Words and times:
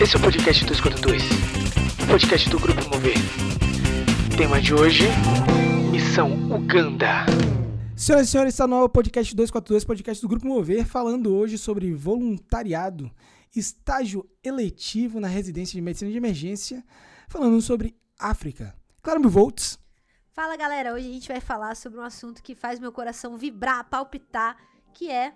Esse 0.00 0.14
é 0.14 0.18
o 0.20 0.22
podcast 0.22 0.64
242, 0.64 1.22
podcast 2.06 2.48
do 2.50 2.60
Grupo 2.60 2.88
Mover. 2.88 3.16
Tema 4.36 4.60
de 4.60 4.72
hoje: 4.72 5.02
Missão 5.90 6.32
Uganda. 6.54 7.26
Senhoras 7.96 8.28
e 8.28 8.30
senhores, 8.30 8.54
está 8.54 8.68
no 8.68 8.76
ar 8.76 8.84
o 8.84 8.88
podcast 8.88 9.34
242, 9.34 9.84
podcast 9.84 10.22
do 10.22 10.28
Grupo 10.28 10.46
Mover, 10.46 10.86
falando 10.86 11.34
hoje 11.34 11.58
sobre 11.58 11.92
voluntariado, 11.92 13.10
estágio 13.56 14.24
eletivo 14.44 15.18
na 15.18 15.26
residência 15.26 15.74
de 15.74 15.82
medicina 15.82 16.12
de 16.12 16.16
emergência, 16.16 16.84
falando 17.28 17.60
sobre 17.60 17.96
África. 18.16 18.76
Claro, 19.02 19.18
mil 19.18 19.30
volts. 19.30 19.80
Fala 20.30 20.56
galera, 20.56 20.94
hoje 20.94 21.08
a 21.08 21.12
gente 21.12 21.26
vai 21.26 21.40
falar 21.40 21.74
sobre 21.74 21.98
um 21.98 22.04
assunto 22.04 22.40
que 22.40 22.54
faz 22.54 22.78
meu 22.78 22.92
coração 22.92 23.36
vibrar, 23.36 23.88
palpitar, 23.90 24.56
que 24.94 25.10
é 25.10 25.32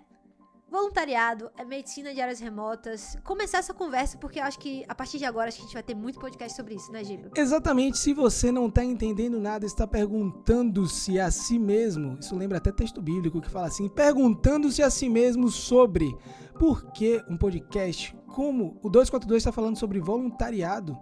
voluntariado, 0.73 1.51
é 1.55 1.63
medicina 1.63 2.11
de 2.15 2.19
áreas 2.19 2.39
remotas. 2.39 3.15
Começar 3.23 3.59
essa 3.59 3.75
conversa, 3.75 4.17
porque 4.17 4.39
eu 4.39 4.43
acho 4.43 4.57
que 4.57 4.83
a 4.87 4.95
partir 4.95 5.19
de 5.19 5.25
agora 5.25 5.49
acho 5.49 5.57
que 5.57 5.61
a 5.61 5.65
gente 5.67 5.73
vai 5.75 5.83
ter 5.83 5.93
muito 5.93 6.19
podcast 6.19 6.57
sobre 6.57 6.73
isso, 6.73 6.91
né, 6.91 7.03
Gílio? 7.03 7.29
Exatamente, 7.37 7.99
se 7.99 8.11
você 8.11 8.51
não 8.51 8.65
está 8.65 8.83
entendendo 8.83 9.39
nada, 9.39 9.67
está 9.67 9.85
perguntando-se 9.85 11.19
a 11.19 11.29
si 11.29 11.59
mesmo, 11.59 12.17
isso 12.19 12.35
lembra 12.35 12.57
até 12.57 12.71
texto 12.71 12.99
bíblico 13.03 13.39
que 13.39 13.51
fala 13.51 13.67
assim, 13.67 13.87
perguntando-se 13.87 14.81
a 14.81 14.89
si 14.89 15.07
mesmo 15.07 15.47
sobre 15.51 16.17
por 16.57 16.91
que 16.91 17.23
um 17.29 17.37
podcast 17.37 18.17
como 18.25 18.79
o 18.81 18.89
242 18.89 19.41
está 19.41 19.51
falando 19.51 19.77
sobre 19.77 19.99
voluntariado. 19.99 20.97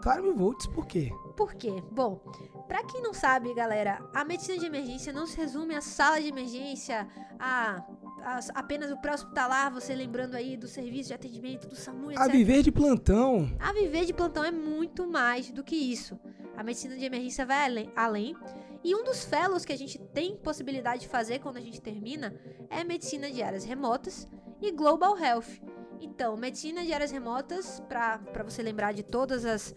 Claro, 0.00 0.22
mil 0.22 0.36
volts, 0.36 0.68
por 0.68 0.86
quê? 0.86 1.10
Por 1.36 1.54
quê? 1.54 1.82
Bom, 1.90 2.20
para 2.68 2.84
quem 2.84 3.02
não 3.02 3.12
sabe, 3.12 3.52
galera, 3.54 4.00
a 4.14 4.24
medicina 4.24 4.58
de 4.58 4.66
emergência 4.66 5.12
não 5.12 5.26
se 5.26 5.36
resume 5.36 5.74
à 5.74 5.80
sala 5.80 6.20
de 6.20 6.28
emergência, 6.28 7.08
a, 7.40 7.82
a 8.24 8.40
apenas 8.54 8.90
o 8.90 8.96
pré-hospitalar, 8.96 9.72
você 9.72 9.94
lembrando 9.94 10.34
aí 10.34 10.56
do 10.56 10.66
serviço 10.66 11.08
de 11.08 11.14
atendimento, 11.14 11.68
do 11.68 11.76
SAMU, 11.76 12.10
etc. 12.10 12.22
A 12.22 12.28
viver 12.28 12.62
de 12.62 12.72
plantão. 12.72 13.54
A 13.60 13.72
viver 13.72 14.04
de 14.04 14.14
plantão 14.14 14.42
é 14.42 14.50
muito 14.50 15.06
mais 15.06 15.50
do 15.50 15.62
que 15.62 15.76
isso. 15.76 16.18
A 16.56 16.62
medicina 16.62 16.96
de 16.96 17.04
emergência 17.04 17.44
vai 17.44 17.66
além, 17.66 17.92
além. 17.94 18.36
E 18.82 18.94
um 18.94 19.04
dos 19.04 19.24
fellows 19.24 19.64
que 19.64 19.72
a 19.72 19.78
gente 19.78 19.98
tem 19.98 20.36
possibilidade 20.36 21.02
de 21.02 21.08
fazer 21.08 21.38
quando 21.38 21.58
a 21.58 21.60
gente 21.60 21.80
termina 21.80 22.34
é 22.70 22.82
medicina 22.82 23.30
de 23.30 23.42
áreas 23.42 23.64
remotas 23.64 24.28
e 24.60 24.70
Global 24.70 25.18
Health. 25.18 25.60
Então, 26.00 26.36
medicina 26.36 26.84
de 26.84 26.92
áreas 26.92 27.10
remotas, 27.10 27.80
para 27.88 28.42
você 28.44 28.62
lembrar 28.62 28.92
de 28.92 29.02
todas 29.02 29.44
as 29.44 29.74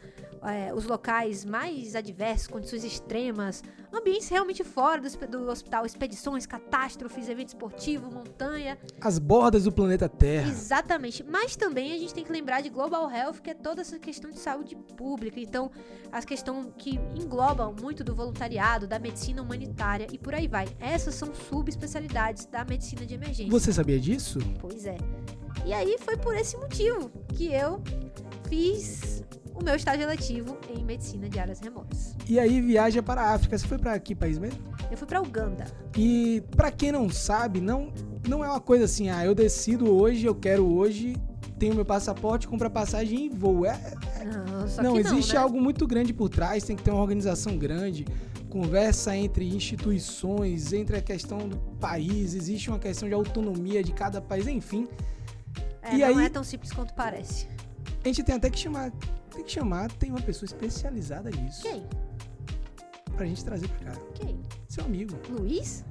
é, 0.48 0.74
os 0.74 0.86
locais 0.86 1.44
mais 1.44 1.96
adversos, 1.96 2.48
condições 2.48 2.84
extremas, 2.84 3.64
ambientes 3.92 4.30
realmente 4.30 4.64
fora 4.64 5.02
do, 5.02 5.28
do, 5.28 5.50
hospital, 5.50 5.86
expedições, 5.86 6.46
catástrofes, 6.46 7.30
evento 7.30 7.50
esportivo, 7.50 8.12
montanha. 8.12 8.78
As 9.02 9.20
bordas 9.20 9.64
do 9.64 9.72
planeta 9.72 10.08
Terra. 10.08 10.50
Exatamente. 10.50 11.24
Mas 11.24 11.56
também 11.56 11.94
a 11.94 11.98
gente 11.98 12.14
tem 12.14 12.24
que 12.24 12.32
lembrar 12.32 12.62
de 12.62 12.70
Global 12.70 13.10
Health, 13.12 13.42
que 13.44 13.50
é 13.50 13.54
toda 13.54 13.82
essa 13.82 14.00
questão 14.00 14.30
de 14.32 14.40
saúde 14.40 14.76
pública. 14.96 15.40
Então, 15.40 15.72
as 16.12 16.26
questões 16.26 16.68
que 16.78 17.00
englobam 17.16 17.76
muito 17.82 18.04
do 18.04 18.16
voluntariado, 18.16 18.88
da 18.88 19.00
medicina 19.00 19.42
humanitária 19.42 20.08
e 20.12 20.18
por 20.18 20.34
aí 20.34 20.48
vai. 20.48 20.68
Essas 20.80 21.16
são 21.16 21.34
subespecialidades 21.34 22.46
da 22.46 22.64
medicina 22.64 23.06
de 23.06 23.16
emergência. 23.16 23.52
Você 23.52 23.74
sabia 23.74 24.00
disso? 24.00 24.40
Pois 24.60 24.86
é. 24.86 24.98
E 25.66 25.74
aí 25.74 25.98
foi 26.00 26.16
por 26.16 26.36
esse 26.36 26.56
motivo 26.56 27.10
que 27.36 27.54
eu 27.54 27.82
fiz 28.48 29.24
o 29.60 29.64
meu 29.64 29.76
estágio 29.76 30.04
eletivo 30.04 30.58
em 30.70 30.84
medicina 30.84 31.28
de 31.28 31.40
áreas 31.40 31.60
remotas. 31.60 32.16
E 32.28 32.40
aí 32.40 32.62
viaja 32.62 33.02
para 33.02 33.22
a 33.22 33.34
África. 33.34 33.58
Você 33.58 33.68
foi 33.68 33.78
para 33.78 33.98
que 34.00 34.14
país 34.16 34.38
mesmo? 34.38 34.60
Eu 34.92 34.98
fui 34.98 35.08
para 35.08 35.22
Uganda. 35.22 35.66
E 35.98 36.44
para 36.56 36.72
quem 36.72 36.92
não 36.92 37.10
sabe, 37.10 37.60
não 37.60 37.92
não 38.28 38.44
é 38.44 38.50
uma 38.50 38.60
coisa 38.60 38.86
assim, 38.86 39.10
ah, 39.10 39.26
eu 39.26 39.34
decido 39.34 39.90
hoje, 39.90 40.26
eu 40.26 40.36
quero 40.36 40.66
hoje, 40.66 41.16
tenho 41.58 41.74
meu 41.74 41.86
passaporte, 41.86 42.48
compro 42.48 42.68
a 42.68 42.70
passagem 42.70 43.28
e 43.28 43.30
vou. 43.30 43.66
É, 43.66 43.80
é... 44.20 44.26
Não, 44.26 44.84
não 44.92 45.00
existe 45.00 45.34
né? 45.34 45.40
algo 45.40 45.60
muito 45.62 45.88
grande 45.88 46.14
por 46.14 46.28
trás, 46.30 46.64
tem 46.64 46.76
que 46.76 46.84
ter 46.84 46.92
uma 46.92 47.02
organização 47.02 47.58
grande, 47.58 48.06
conversa 48.50 49.16
entre 49.16 49.48
instituições, 49.56 50.74
entre 50.74 50.98
a 50.98 51.02
questão 51.02 51.38
do 51.48 51.58
país, 51.80 52.34
existe 52.34 52.70
uma 52.70 52.80
questão 52.80 53.08
de 53.08 53.14
autonomia 53.16 53.82
de 53.82 53.94
cada 53.94 54.22
país, 54.22 54.46
enfim. 54.48 54.88
É, 55.82 55.96
E 55.96 56.00
não 56.00 56.08
aí- 56.08 56.26
é 56.26 56.30
tão 56.30 56.44
simples 56.44 56.72
quanto 56.74 56.94
parece. 56.94 57.48
A 58.04 58.08
gente 58.08 58.24
tem 58.24 58.36
até 58.36 58.50
que 58.50 58.60
chamar, 58.60 58.92
tem 59.38 59.46
que 59.46 59.52
chamar, 59.52 59.92
tem 59.92 60.10
uma 60.10 60.22
pessoa 60.22 60.46
especializada 60.46 61.30
nisso 61.30 61.62
Quem? 61.62 61.84
pra 63.16 63.26
gente 63.26 63.44
trazer 63.44 63.68
pra 63.68 63.92
cá. 63.92 64.00
Quem? 64.14 64.40
Seu 64.68 64.86
amigo. 64.86 65.18
Luiz? 65.30 65.84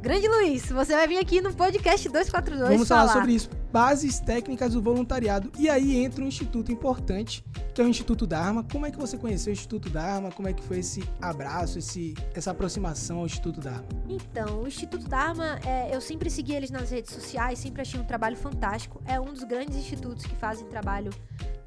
Grande 0.00 0.26
Luiz, 0.28 0.66
você 0.70 0.94
vai 0.94 1.06
vir 1.06 1.18
aqui 1.18 1.42
no 1.42 1.52
podcast 1.52 2.08
242 2.08 2.70
Vamos 2.70 2.88
falar 2.88 3.12
sobre 3.12 3.32
isso. 3.32 3.50
Bases 3.70 4.18
técnicas 4.18 4.72
do 4.72 4.80
voluntariado. 4.80 5.52
E 5.58 5.68
aí 5.68 5.96
entra 5.96 6.24
um 6.24 6.26
instituto 6.26 6.72
importante, 6.72 7.44
que 7.74 7.82
é 7.82 7.84
o 7.84 7.88
Instituto 7.88 8.26
Dharma. 8.26 8.64
Como 8.64 8.86
é 8.86 8.90
que 8.90 8.98
você 8.98 9.18
conheceu 9.18 9.50
o 9.50 9.52
Instituto 9.52 9.90
Dharma? 9.90 10.30
Como 10.30 10.48
é 10.48 10.52
que 10.54 10.62
foi 10.62 10.78
esse 10.78 11.04
abraço, 11.20 11.78
esse, 11.78 12.14
essa 12.34 12.50
aproximação 12.50 13.18
ao 13.18 13.26
Instituto 13.26 13.60
Dharma? 13.60 13.84
Então, 14.08 14.62
o 14.62 14.66
Instituto 14.66 15.06
Dharma, 15.06 15.60
é, 15.66 15.94
eu 15.94 16.00
sempre 16.00 16.30
segui 16.30 16.54
eles 16.54 16.70
nas 16.70 16.90
redes 16.90 17.12
sociais, 17.12 17.58
sempre 17.58 17.82
achei 17.82 18.00
um 18.00 18.04
trabalho 18.04 18.36
fantástico. 18.36 19.02
É 19.04 19.20
um 19.20 19.32
dos 19.32 19.44
grandes 19.44 19.76
institutos 19.76 20.24
que 20.24 20.34
fazem 20.34 20.66
trabalho 20.66 21.10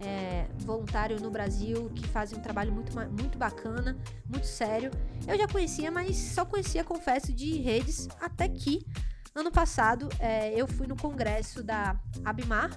é, 0.05 0.47
voluntário 0.59 1.19
no 1.19 1.29
Brasil, 1.29 1.89
que 1.95 2.07
fazem 2.07 2.37
um 2.37 2.41
trabalho 2.41 2.71
muito, 2.71 2.93
muito 3.19 3.37
bacana, 3.37 3.97
muito 4.27 4.45
sério. 4.45 4.91
Eu 5.27 5.37
já 5.37 5.47
conhecia, 5.47 5.91
mas 5.91 6.15
só 6.15 6.45
conhecia, 6.45 6.83
confesso, 6.83 7.33
de 7.33 7.59
redes, 7.61 8.07
até 8.19 8.47
que 8.47 8.85
ano 9.35 9.51
passado 9.51 10.09
é, 10.19 10.53
eu 10.59 10.67
fui 10.67 10.85
no 10.85 10.95
congresso 10.95 11.63
da 11.63 11.99
Abimar, 12.23 12.69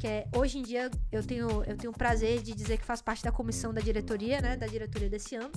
que 0.00 0.06
é 0.06 0.26
hoje 0.34 0.58
em 0.58 0.62
dia 0.62 0.90
eu 1.12 1.22
tenho, 1.22 1.62
eu 1.64 1.76
tenho 1.76 1.92
o 1.92 1.96
prazer 1.96 2.40
de 2.42 2.54
dizer 2.54 2.78
que 2.78 2.84
faz 2.86 3.02
parte 3.02 3.22
da 3.22 3.30
comissão 3.30 3.72
da 3.72 3.82
diretoria, 3.82 4.40
né, 4.40 4.56
da 4.56 4.66
diretoria 4.66 5.10
desse 5.10 5.36
ano. 5.36 5.52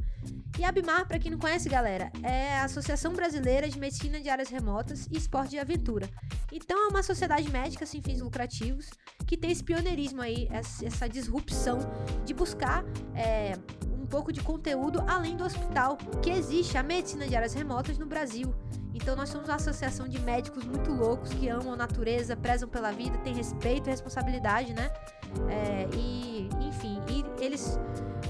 E 0.59 0.65
a 0.65 0.69
Abimar, 0.69 1.07
para 1.07 1.17
quem 1.17 1.31
não 1.31 1.39
conhece, 1.39 1.69
galera, 1.69 2.11
é 2.21 2.57
a 2.57 2.65
Associação 2.65 3.13
Brasileira 3.13 3.69
de 3.69 3.79
Medicina 3.79 4.19
de 4.19 4.27
Áreas 4.27 4.49
Remotas 4.49 5.07
e 5.09 5.17
Esporte 5.17 5.51
de 5.51 5.59
Aventura. 5.59 6.09
Então 6.51 6.77
é 6.77 6.87
uma 6.89 7.01
sociedade 7.01 7.49
médica 7.49 7.85
sem 7.85 8.01
fins 8.01 8.19
lucrativos 8.19 8.89
que 9.25 9.37
tem 9.37 9.49
esse 9.49 9.63
pioneirismo 9.63 10.21
aí, 10.21 10.49
essa, 10.51 11.07
disrupção 11.07 11.79
de 12.25 12.33
buscar 12.33 12.83
é, 13.15 13.53
pouco 14.13 14.31
de 14.31 14.41
conteúdo 14.41 15.03
além 15.07 15.35
do 15.35 15.43
hospital, 15.43 15.97
que 16.21 16.29
existe 16.29 16.77
a 16.77 16.83
medicina 16.83 17.27
de 17.27 17.35
áreas 17.35 17.55
remotas 17.55 17.97
no 17.97 18.05
Brasil. 18.05 18.53
Então 18.93 19.15
nós 19.15 19.29
somos 19.29 19.49
uma 19.49 19.55
associação 19.55 20.07
de 20.07 20.19
médicos 20.19 20.63
muito 20.65 20.93
loucos 20.93 21.33
que 21.33 21.49
amam 21.49 21.73
a 21.73 21.75
natureza, 21.75 22.37
prezam 22.37 22.69
pela 22.69 22.91
vida, 22.91 23.17
têm 23.23 23.33
respeito 23.33 23.87
e 23.87 23.89
responsabilidade, 23.89 24.71
né? 24.71 24.91
É, 25.49 25.87
e 25.97 26.47
enfim, 26.61 27.01
e 27.09 27.43
eles 27.43 27.79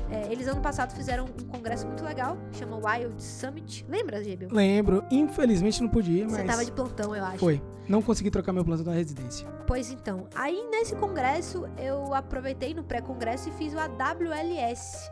é, 0.10 0.32
eles 0.32 0.48
ano 0.48 0.62
passado 0.62 0.96
fizeram 0.96 1.26
um 1.26 1.48
congresso 1.48 1.86
muito 1.86 2.02
legal, 2.02 2.38
chama 2.54 2.78
Wild 2.78 3.22
Summit. 3.22 3.86
Lembra, 3.90 4.24
Gébio? 4.24 4.48
Lembro, 4.54 5.04
infelizmente 5.12 5.82
não 5.82 5.90
podia 5.90 6.22
ir, 6.22 6.24
mas 6.24 6.38
Você 6.38 6.44
tava 6.46 6.64
de 6.64 6.72
plantão, 6.72 7.14
eu 7.14 7.26
acho. 7.26 7.40
foi. 7.40 7.62
Não 7.90 8.02
consegui 8.02 8.32
trocar 8.32 8.54
meu 8.54 8.64
plantão 8.64 8.86
na 8.86 8.94
residência. 8.94 9.46
Pois 9.68 9.92
então, 9.92 10.28
aí 10.34 10.66
nesse 10.72 10.96
congresso 10.96 11.66
eu 11.78 12.14
aproveitei 12.14 12.74
no 12.74 12.86
pré-congresso 12.86 13.50
e 13.50 13.52
fiz 13.52 13.74
o 13.74 13.80
AWLS. 13.80 15.12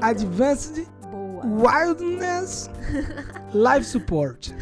Advanced 0.00 0.86
boa. 1.10 1.44
Wilderness 1.44 2.70
Life 3.54 3.84
Support. 3.84 4.54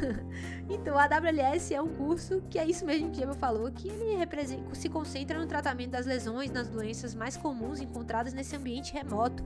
Então, 0.68 0.96
o 0.96 0.98
AWLS 0.98 1.72
é 1.72 1.80
um 1.80 1.88
curso 1.88 2.42
que 2.50 2.58
é 2.58 2.66
isso 2.66 2.84
mesmo 2.84 3.06
que 3.10 3.12
o 3.12 3.16
Diego 3.18 3.34
falou, 3.34 3.70
que 3.70 3.88
ele 3.88 4.26
se 4.72 4.88
concentra 4.88 5.38
no 5.38 5.46
tratamento 5.46 5.90
das 5.90 6.06
lesões, 6.06 6.50
das 6.50 6.68
doenças 6.68 7.14
mais 7.14 7.36
comuns 7.36 7.80
encontradas 7.80 8.32
nesse 8.32 8.56
ambiente 8.56 8.92
remoto. 8.92 9.42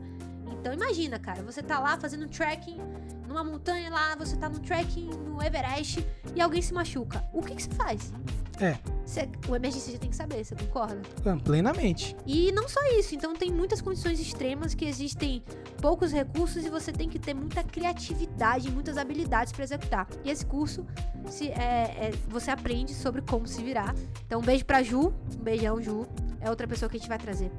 Então, 0.51 0.73
imagina, 0.73 1.19
cara, 1.19 1.43
você 1.43 1.63
tá 1.63 1.79
lá 1.79 1.99
fazendo 1.99 2.29
trekking 2.29 2.79
numa 3.27 3.43
montanha 3.45 3.91
lá, 3.91 4.15
você 4.17 4.37
tá 4.37 4.49
no 4.49 4.59
trekking 4.59 5.09
no 5.11 5.43
Everest 5.43 6.05
e 6.35 6.41
alguém 6.41 6.61
se 6.61 6.75
machuca. 6.75 7.25
O 7.33 7.41
que 7.43 7.55
que 7.55 7.63
você 7.63 7.71
faz? 7.71 8.13
É. 8.61 8.77
Você, 9.07 9.29
o 9.49 9.57
emergencista 9.57 9.99
tem 9.99 10.11
que 10.11 10.17
saber, 10.17 10.45
você 10.45 10.55
concorda? 10.55 11.01
Plenamente. 11.43 12.15
E 12.27 12.53
não 12.53 12.69
só 12.69 12.81
isso, 12.99 13.15
então 13.15 13.35
tem 13.35 13.51
muitas 13.51 13.81
condições 13.81 14.21
extremas 14.21 14.75
que 14.75 14.85
existem 14.85 15.43
poucos 15.81 16.13
recursos 16.13 16.65
e 16.65 16.69
você 16.69 16.93
tem 16.93 17.09
que 17.09 17.19
ter 17.19 17.33
muita 17.33 17.65
criatividade, 17.65 18.71
muitas 18.71 18.99
habilidades 18.99 19.53
para 19.53 19.65
executar. 19.65 20.07
E 20.25 20.31
esse 20.31 20.45
curso 20.45 20.87
se, 21.27 21.49
é, 21.49 22.11
é- 22.11 22.13
você 22.29 22.51
aprende 22.51 22.93
sobre 22.95 23.23
como 23.23 23.47
se 23.47 23.63
virar. 23.63 23.95
Então 24.27 24.41
um 24.41 24.45
beijo 24.45 24.65
pra 24.65 24.83
Ju, 24.83 25.13
um 25.39 25.43
beijão 25.43 25.81
Ju. 25.83 26.07
É 26.43 26.49
outra 26.49 26.67
pessoa 26.67 26.89
que 26.89 26.97
a 26.97 27.01
gente 27.01 27.09
vai 27.09 27.19
trazer 27.19 27.51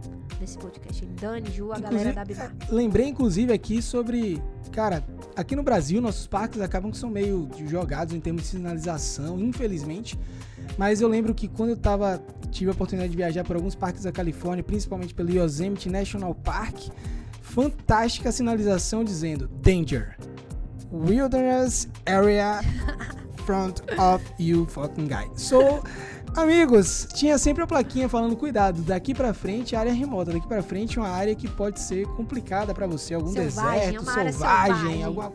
nesse 0.42 0.58
podcast. 0.58 1.06
Dani, 1.06 1.50
Ju, 1.52 1.72
a 1.72 1.80
galera 1.80 2.12
da 2.12 2.26
Bimar. 2.26 2.54
é, 2.70 2.74
lembrei 2.74 3.08
inclusive 3.08 3.54
aqui 3.54 3.82
sobre, 3.82 4.42
cara, 4.72 5.04
aqui 5.36 5.56
no 5.56 5.64
Brasil 5.64 6.02
nossos 6.02 6.28
parques 6.28 6.60
acabam 6.60 6.92
que 6.92 6.98
são 6.98 7.10
meio 7.10 7.48
jogados 7.68 8.14
em 8.14 8.20
termos 8.20 8.42
de 8.42 8.48
sinalização, 8.50 9.40
infelizmente. 9.40 10.20
Mas 10.78 11.00
eu 11.00 11.08
lembro 11.08 11.34
que 11.34 11.48
quando 11.48 11.70
eu 11.70 11.78
tava, 11.78 12.22
tive 12.50 12.72
a 12.72 12.74
oportunidade 12.74 13.12
de 13.12 13.18
viajar 13.18 13.44
por 13.44 13.56
alguns 13.56 13.76
parques 13.76 14.04
da 14.04 14.12
Califórnia, 14.12 14.64
principalmente 14.64 15.14
pelo 15.14 15.30
Yosemite 15.32 15.90
National 15.90 16.34
Park, 16.34 16.78
fantástica 17.42 18.32
sinalização 18.32 19.04
dizendo 19.04 19.48
Danger. 19.62 20.18
Wilderness 20.92 21.88
Area 22.06 22.60
front 23.46 23.82
of 23.98 24.22
you 24.38 24.66
fucking 24.66 25.08
guy. 25.08 25.28
So, 25.36 25.84
Amigos, 26.36 27.08
tinha 27.14 27.38
sempre 27.38 27.64
a 27.64 27.68
plaquinha 27.68 28.08
falando 28.08 28.36
cuidado, 28.38 28.82
daqui 28.82 29.14
pra 29.14 29.34
frente 29.34 29.76
área 29.76 29.92
remota, 29.92 30.32
daqui 30.32 30.48
pra 30.48 30.64
frente 30.64 30.98
uma 30.98 31.10
área 31.10 31.36
que 31.36 31.48
pode 31.48 31.80
ser 31.80 32.08
complicada 32.08 32.74
pra 32.74 32.88
você, 32.88 33.14
algum 33.14 33.32
Selvagem, 33.34 33.92
deserto, 33.92 34.06
selvagem, 34.06 34.32
selvagem. 34.32 35.04
alguma 35.04 35.32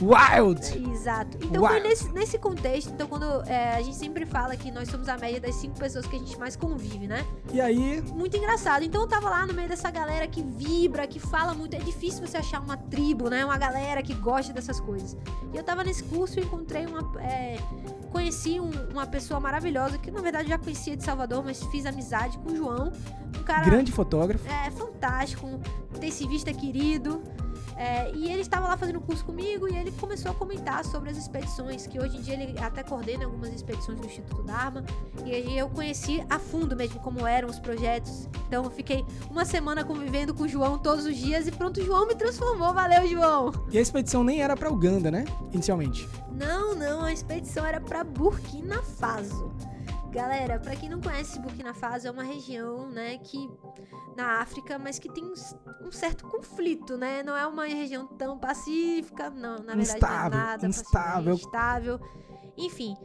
wild. 0.00 0.60
Exato. 0.92 1.38
Então 1.42 1.62
Uau. 1.62 1.70
foi 1.72 1.80
nesse, 1.80 2.12
nesse 2.12 2.38
contexto, 2.38 2.90
então 2.90 3.06
quando 3.06 3.24
é, 3.46 3.74
a 3.76 3.82
gente 3.82 3.96
sempre 3.96 4.24
fala 4.26 4.56
que 4.56 4.70
nós 4.70 4.88
somos 4.88 5.08
a 5.08 5.16
média 5.16 5.40
das 5.40 5.54
cinco 5.56 5.78
pessoas 5.78 6.06
que 6.06 6.16
a 6.16 6.18
gente 6.18 6.38
mais 6.38 6.56
convive, 6.56 7.06
né? 7.06 7.24
E 7.52 7.60
aí, 7.60 8.02
Muito 8.14 8.36
engraçado. 8.36 8.82
Então 8.84 9.02
eu 9.02 9.06
tava 9.08 9.28
lá 9.30 9.46
no 9.46 9.52
meio 9.54 9.68
dessa 9.68 9.90
galera 9.90 10.26
que 10.26 10.42
vibra, 10.42 11.06
que 11.06 11.18
fala 11.18 11.54
muito. 11.54 11.74
É 11.74 11.78
difícil 11.78 12.26
você 12.26 12.36
achar 12.36 12.60
uma 12.60 12.76
tribo, 12.76 13.28
né? 13.28 13.44
Uma 13.44 13.58
galera 13.58 14.02
que 14.02 14.14
gosta 14.14 14.52
dessas 14.52 14.80
coisas. 14.80 15.16
E 15.52 15.56
eu 15.56 15.62
tava 15.62 15.82
nesse 15.84 16.02
curso 16.04 16.38
e 16.38 16.42
encontrei 16.42 16.86
uma. 16.86 17.00
é, 17.20 17.58
conheci 18.10 18.58
um- 18.60 18.70
uma 18.92 19.06
pessoa 19.06 19.38
maravilhosa 19.38 19.96
que 19.98 20.10
na 20.10 20.20
verdade 20.20 20.48
já 20.48 20.58
conhecia 20.58 20.96
de 20.96 21.04
Salvador, 21.04 21.44
mas 21.44 21.62
fiz 21.64 21.86
amizade 21.86 22.38
com 22.38 22.50
o 22.50 22.56
João. 22.56 22.92
Um 23.38 23.42
cara 23.44 23.64
grande 23.64 23.92
fotógrafo. 23.92 24.44
é 24.48 24.70
fantástico, 24.72 25.46
um 25.46 25.60
intensivista 25.96 26.52
querido. 26.52 27.22
É, 27.80 28.12
e 28.14 28.30
ele 28.30 28.42
estava 28.42 28.68
lá 28.68 28.76
fazendo 28.76 29.00
curso 29.00 29.24
comigo 29.24 29.66
e 29.66 29.74
ele 29.74 29.90
começou 29.92 30.30
a 30.30 30.34
comentar 30.34 30.84
sobre 30.84 31.08
as 31.08 31.16
expedições, 31.16 31.86
que 31.86 31.98
hoje 31.98 32.18
em 32.18 32.20
dia 32.20 32.34
ele 32.34 32.58
até 32.58 32.82
coordena 32.82 33.24
algumas 33.24 33.48
expedições 33.54 33.98
do 33.98 34.04
Instituto 34.04 34.42
Dharma. 34.42 34.84
E 35.24 35.34
aí 35.34 35.56
eu 35.56 35.66
conheci 35.70 36.22
a 36.28 36.38
fundo 36.38 36.76
mesmo 36.76 37.00
como 37.00 37.26
eram 37.26 37.48
os 37.48 37.58
projetos. 37.58 38.28
Então 38.46 38.64
eu 38.64 38.70
fiquei 38.70 39.02
uma 39.30 39.46
semana 39.46 39.82
convivendo 39.82 40.34
com 40.34 40.42
o 40.42 40.48
João 40.48 40.76
todos 40.76 41.06
os 41.06 41.16
dias 41.16 41.46
e 41.46 41.52
pronto, 41.52 41.80
o 41.80 41.82
João 41.82 42.06
me 42.06 42.14
transformou. 42.14 42.74
Valeu, 42.74 43.08
João! 43.08 43.50
E 43.72 43.78
a 43.78 43.80
expedição 43.80 44.22
nem 44.22 44.42
era 44.42 44.54
pra 44.54 44.70
Uganda, 44.70 45.10
né? 45.10 45.24
Inicialmente. 45.50 46.06
Não, 46.30 46.74
não, 46.74 47.04
a 47.04 47.14
expedição 47.14 47.64
era 47.64 47.80
pra 47.80 48.04
Burkina 48.04 48.82
Faso. 48.82 49.50
Galera, 50.10 50.58
pra 50.58 50.74
quem 50.74 50.88
não 50.88 51.00
conhece 51.00 51.38
Burkina 51.38 51.72
Faso, 51.72 52.08
é 52.08 52.10
uma 52.10 52.24
região, 52.24 52.90
né, 52.90 53.16
que 53.18 53.48
na 54.16 54.40
África, 54.40 54.78
mas 54.78 54.98
que 54.98 55.08
tem 55.08 55.24
um, 55.24 55.92
certo 55.92 56.26
conflito, 56.26 56.96
né? 56.96 57.22
Não 57.22 57.36
é 57.36 57.46
uma 57.46 57.64
região 57.64 58.06
tão 58.06 58.38
pacífica, 58.38 59.30
não, 59.30 59.58
na 59.58 59.74
verdade 59.74 59.80
Instável, 59.80 60.30
não 60.30 60.38
é 60.38 60.50
nada 60.50 60.66
instável. 60.66 61.34
instável. 61.34 62.00
Enfim, 62.56 62.96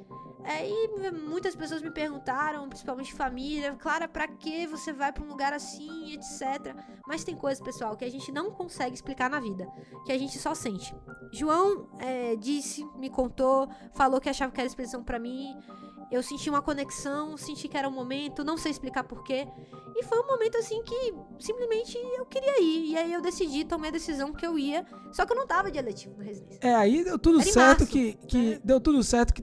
é, 0.46 0.68
e 0.68 1.12
muitas 1.12 1.56
pessoas 1.56 1.81
me 1.81 1.90
perguntaram, 1.90 2.69
principalmente 2.69 3.13
família, 3.13 3.75
Clara, 3.75 4.08
pra 4.08 4.28
que 4.28 4.68
você 4.68 4.94
vai 4.94 5.12
pra 5.12 5.24
um 5.24 5.28
lugar 5.28 5.54
assim, 5.54 6.13
etc. 6.13 6.75
Mas 7.08 7.24
tem 7.24 7.36
coisas, 7.36 7.63
pessoal, 7.63 7.96
que 7.98 8.06
a 8.06 8.12
gente 8.12 8.31
não 8.31 8.51
consegue 8.51 8.94
explicar 8.94 9.28
na 9.30 9.40
vida, 9.40 9.68
que 10.06 10.12
a 10.12 10.18
gente 10.18 10.38
só 10.38 10.54
sente. 10.54 10.96
João 11.31 11.88
é, 11.98 12.36
disse, 12.36 12.86
me 12.98 13.10
contou, 13.10 13.68
falou 13.96 14.22
que 14.22 14.30
achava 14.30 14.51
que 14.51 14.60
era 14.60 14.68
expedição 14.68 15.04
pra 15.04 15.18
mim. 15.18 15.58
Eu 16.12 16.22
senti 16.22 16.50
uma 16.50 16.62
conexão, 16.62 17.36
senti 17.36 17.68
que 17.68 17.75
era 17.75 17.90
um 17.90 17.92
momento, 17.92 18.44
não 18.44 18.57
sei 18.57 18.72
explicar 18.72 19.04
porquê. 19.04 19.48
E 19.96 20.04
foi 20.04 20.19
um 20.19 20.28
momento 20.28 20.57
assim 20.57 20.81
que 20.84 21.13
simplesmente 21.40 21.98
eu 22.18 22.25
queria 22.25 22.62
ir. 22.62 22.92
E 22.92 22.98
aí 22.98 23.12
eu 23.13 23.22
decidi, 23.22 23.66
tomei 23.66 23.90
a 23.90 23.94
decisão 23.94 24.31
que 24.31 24.46
eu 24.46 24.57
ia. 24.57 24.86
Só 25.12 25.25
que 25.25 25.31
eu 25.34 25.36
não 25.38 25.48
tava 25.48 25.72
de 25.72 25.78
eletivo 25.80 26.16
na 26.18 26.24
residência. 26.24 26.60
É, 26.62 26.75
aí 26.75 27.04
deu 27.04 27.18
tudo 27.18 27.42
Era 27.42 27.52
certo 27.52 27.80
março, 27.80 27.88
que, 27.88 28.13
que 28.28 28.38
né? 28.38 28.60
deu 28.63 28.80
tudo 28.80 29.02
certo 29.04 29.34
que 29.34 29.42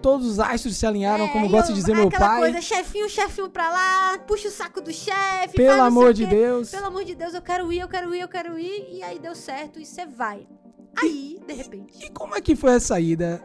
todos 0.00 0.26
os 0.26 0.38
astros 0.38 0.76
se 0.76 0.86
alinharam, 0.86 1.24
É, 1.24 1.32
como 1.32 1.46
e 1.46 1.48
gosta 1.48 1.72
de 1.72 1.80
dizer 1.80 1.94
meu 1.96 2.08
pai. 2.10 2.38
coisa, 2.38 2.60
chefinho, 2.60 3.08
chefinho 3.08 3.50
pra 3.50 3.68
lá, 3.70 4.18
puxa 4.20 4.46
o 4.48 4.50
saco 4.50 4.80
do 4.80 4.92
chefe. 4.92 5.56
Pelo 5.56 5.82
amor 5.82 6.10
o 6.10 6.14
de. 6.14 6.24
Deus. 6.26 6.70
Pelo 6.70 6.86
amor 6.86 7.04
de 7.04 7.14
Deus, 7.16 7.34
eu 7.34 7.42
quero 7.42 7.72
ir, 7.72 7.80
eu 7.80 7.88
quero 7.88 8.14
ir, 8.14 8.20
eu 8.20 8.28
quero 8.28 8.58
ir. 8.58 8.86
E 8.92 9.02
aí 9.02 9.18
deu 9.18 9.34
certo 9.34 9.80
e 9.80 9.84
você 9.84 10.06
vai. 10.06 10.46
Aí, 10.96 11.40
de 11.46 11.52
repente. 11.52 12.04
E 12.04 12.10
como 12.10 12.34
é 12.36 12.40
que 12.40 12.54
foi 12.54 12.74
a 12.74 12.80
saída? 12.80 13.42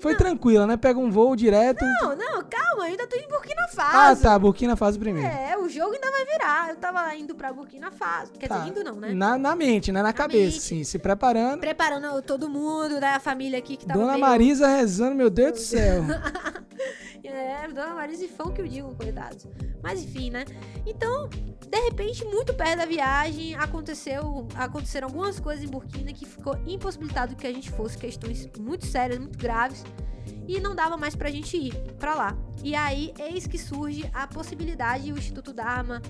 Foi 0.00 0.14
tranquila, 0.16 0.66
né? 0.66 0.76
Pega 0.76 0.98
um 0.98 1.10
voo 1.10 1.34
direto. 1.34 1.84
Não, 1.84 2.14
não, 2.16 2.42
calma, 2.44 2.78
eu 2.78 2.82
ainda 2.82 3.06
tô 3.06 3.16
em 3.16 3.26
Burkina 3.28 3.62
ah, 3.64 3.68
Faso. 3.68 4.22
tá. 4.22 4.38
Burkina 4.38 4.76
Faso 4.76 4.98
primeiro. 4.98 5.28
É, 5.28 5.56
o 5.58 5.68
jogo 5.68 5.92
ainda 5.92 6.10
vai 6.10 6.24
virar. 6.24 6.68
Eu 6.70 6.76
tava 6.76 7.14
indo 7.16 7.34
pra 7.34 7.52
Burkina 7.52 7.90
Faso. 7.90 8.32
Quer 8.32 8.48
Tá. 8.48 8.58
dizer, 8.58 8.70
indo 8.70 8.84
não, 8.84 8.96
né? 8.96 9.12
Na, 9.12 9.36
na 9.36 9.56
mente, 9.56 9.90
né? 9.90 10.02
Na, 10.02 10.12
cabeça, 10.12 10.52
mente. 10.56 10.62
sim. 10.62 10.84
Se 10.84 10.98
preparando. 10.98 11.60
Preparando 11.60 12.22
todo 12.22 12.48
mundo, 12.48 13.00
né? 13.00 13.14
A 13.14 13.20
família 13.20 13.58
aqui 13.58 13.76
que 13.76 13.86
tava 13.86 13.98
Dona 13.98 14.12
meio... 14.12 14.24
Marisa 14.24 14.68
rezando, 14.68 15.14
meu 15.16 15.28
Deus 15.30 15.52
do 15.52 15.58
céu. 15.58 16.02
É, 17.28 17.68
Dona 17.68 17.94
Marisa 17.94 18.24
e 18.24 18.28
Fão 18.28 18.50
que 18.50 18.60
eu 18.60 18.66
digo, 18.66 18.94
coitados. 18.94 19.46
Mas 19.82 20.02
enfim, 20.02 20.30
né? 20.30 20.44
Então, 20.86 21.28
de 21.28 21.80
repente, 21.80 22.24
muito 22.24 22.54
perto 22.54 22.78
da 22.78 22.86
viagem, 22.86 23.54
aconteceu, 23.54 24.48
aconteceram 24.54 25.08
algumas 25.08 25.38
coisas 25.38 25.64
em 25.64 25.68
Burkina 25.68 26.12
que 26.12 26.24
ficou 26.24 26.58
impossibilitado 26.66 27.36
que 27.36 27.46
a 27.46 27.52
gente 27.52 27.70
fosse, 27.70 27.98
questões 27.98 28.48
muito 28.58 28.86
sérias, 28.86 29.18
muito 29.18 29.38
graves. 29.38 29.84
E 30.46 30.60
não 30.60 30.74
dava 30.74 30.96
mais 30.96 31.14
pra 31.14 31.30
gente 31.30 31.56
ir 31.56 31.74
pra 31.98 32.14
lá. 32.14 32.36
E 32.62 32.74
aí, 32.74 33.12
eis 33.18 33.46
que 33.46 33.58
surge 33.58 34.08
a 34.14 34.26
possibilidade, 34.26 35.12
o 35.12 35.18
Instituto 35.18 35.52
Dharma, 35.52 36.00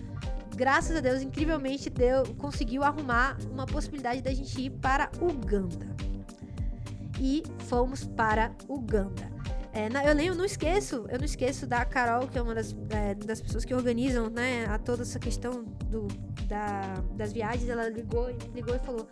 graças 0.55 0.97
a 0.97 1.01
Deus, 1.01 1.23
incrivelmente, 1.23 1.91
deu, 1.91 2.25
conseguiu 2.37 2.83
arrumar 2.83 3.37
uma 3.51 3.67
possibilidade 3.67 4.23
da 4.23 4.33
gente 4.33 4.61
ir 4.61 4.71
para 4.71 5.11
Uganda. 5.21 5.87
E 7.21 7.43
fomos 7.67 8.05
para 8.05 8.53
Uganda. 8.69 9.38
É, 9.79 9.89
na- 9.89 10.05
eu 10.05 10.13
lembro, 10.15 10.35
não 10.37 10.45
esqueço, 10.45 11.07
eu 11.09 11.19
não 11.19 11.25
esqueço 11.25 11.67
da 11.67 11.85
Carol, 11.85 12.27
que 12.27 12.37
é 12.37 12.43
uma 12.43 12.55
das, 12.55 12.75
é, 12.91 13.15
das 13.15 13.41
pessoas 13.41 13.65
que 13.65 13.73
organizam, 13.73 14.29
né, 14.29 14.67
a 14.69 14.77
toda 14.79 15.03
essa 15.03 15.19
questão 15.21 15.63
do, 15.85 16.09
da- 16.49 16.95
das 17.15 17.33
viagens. 17.33 17.69
Ela 17.69 17.89
ligou, 17.89 18.29
ligou 18.55 18.75
e 18.75 18.79
falou: 18.81 19.07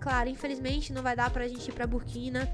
Claro, 0.00 0.28
infelizmente 0.28 0.92
não 0.92 1.02
vai 1.02 1.16
dar 1.16 1.30
pra 1.30 1.48
gente 1.48 1.66
ir 1.68 1.72
pra 1.72 1.86
Burkina. 1.86 2.46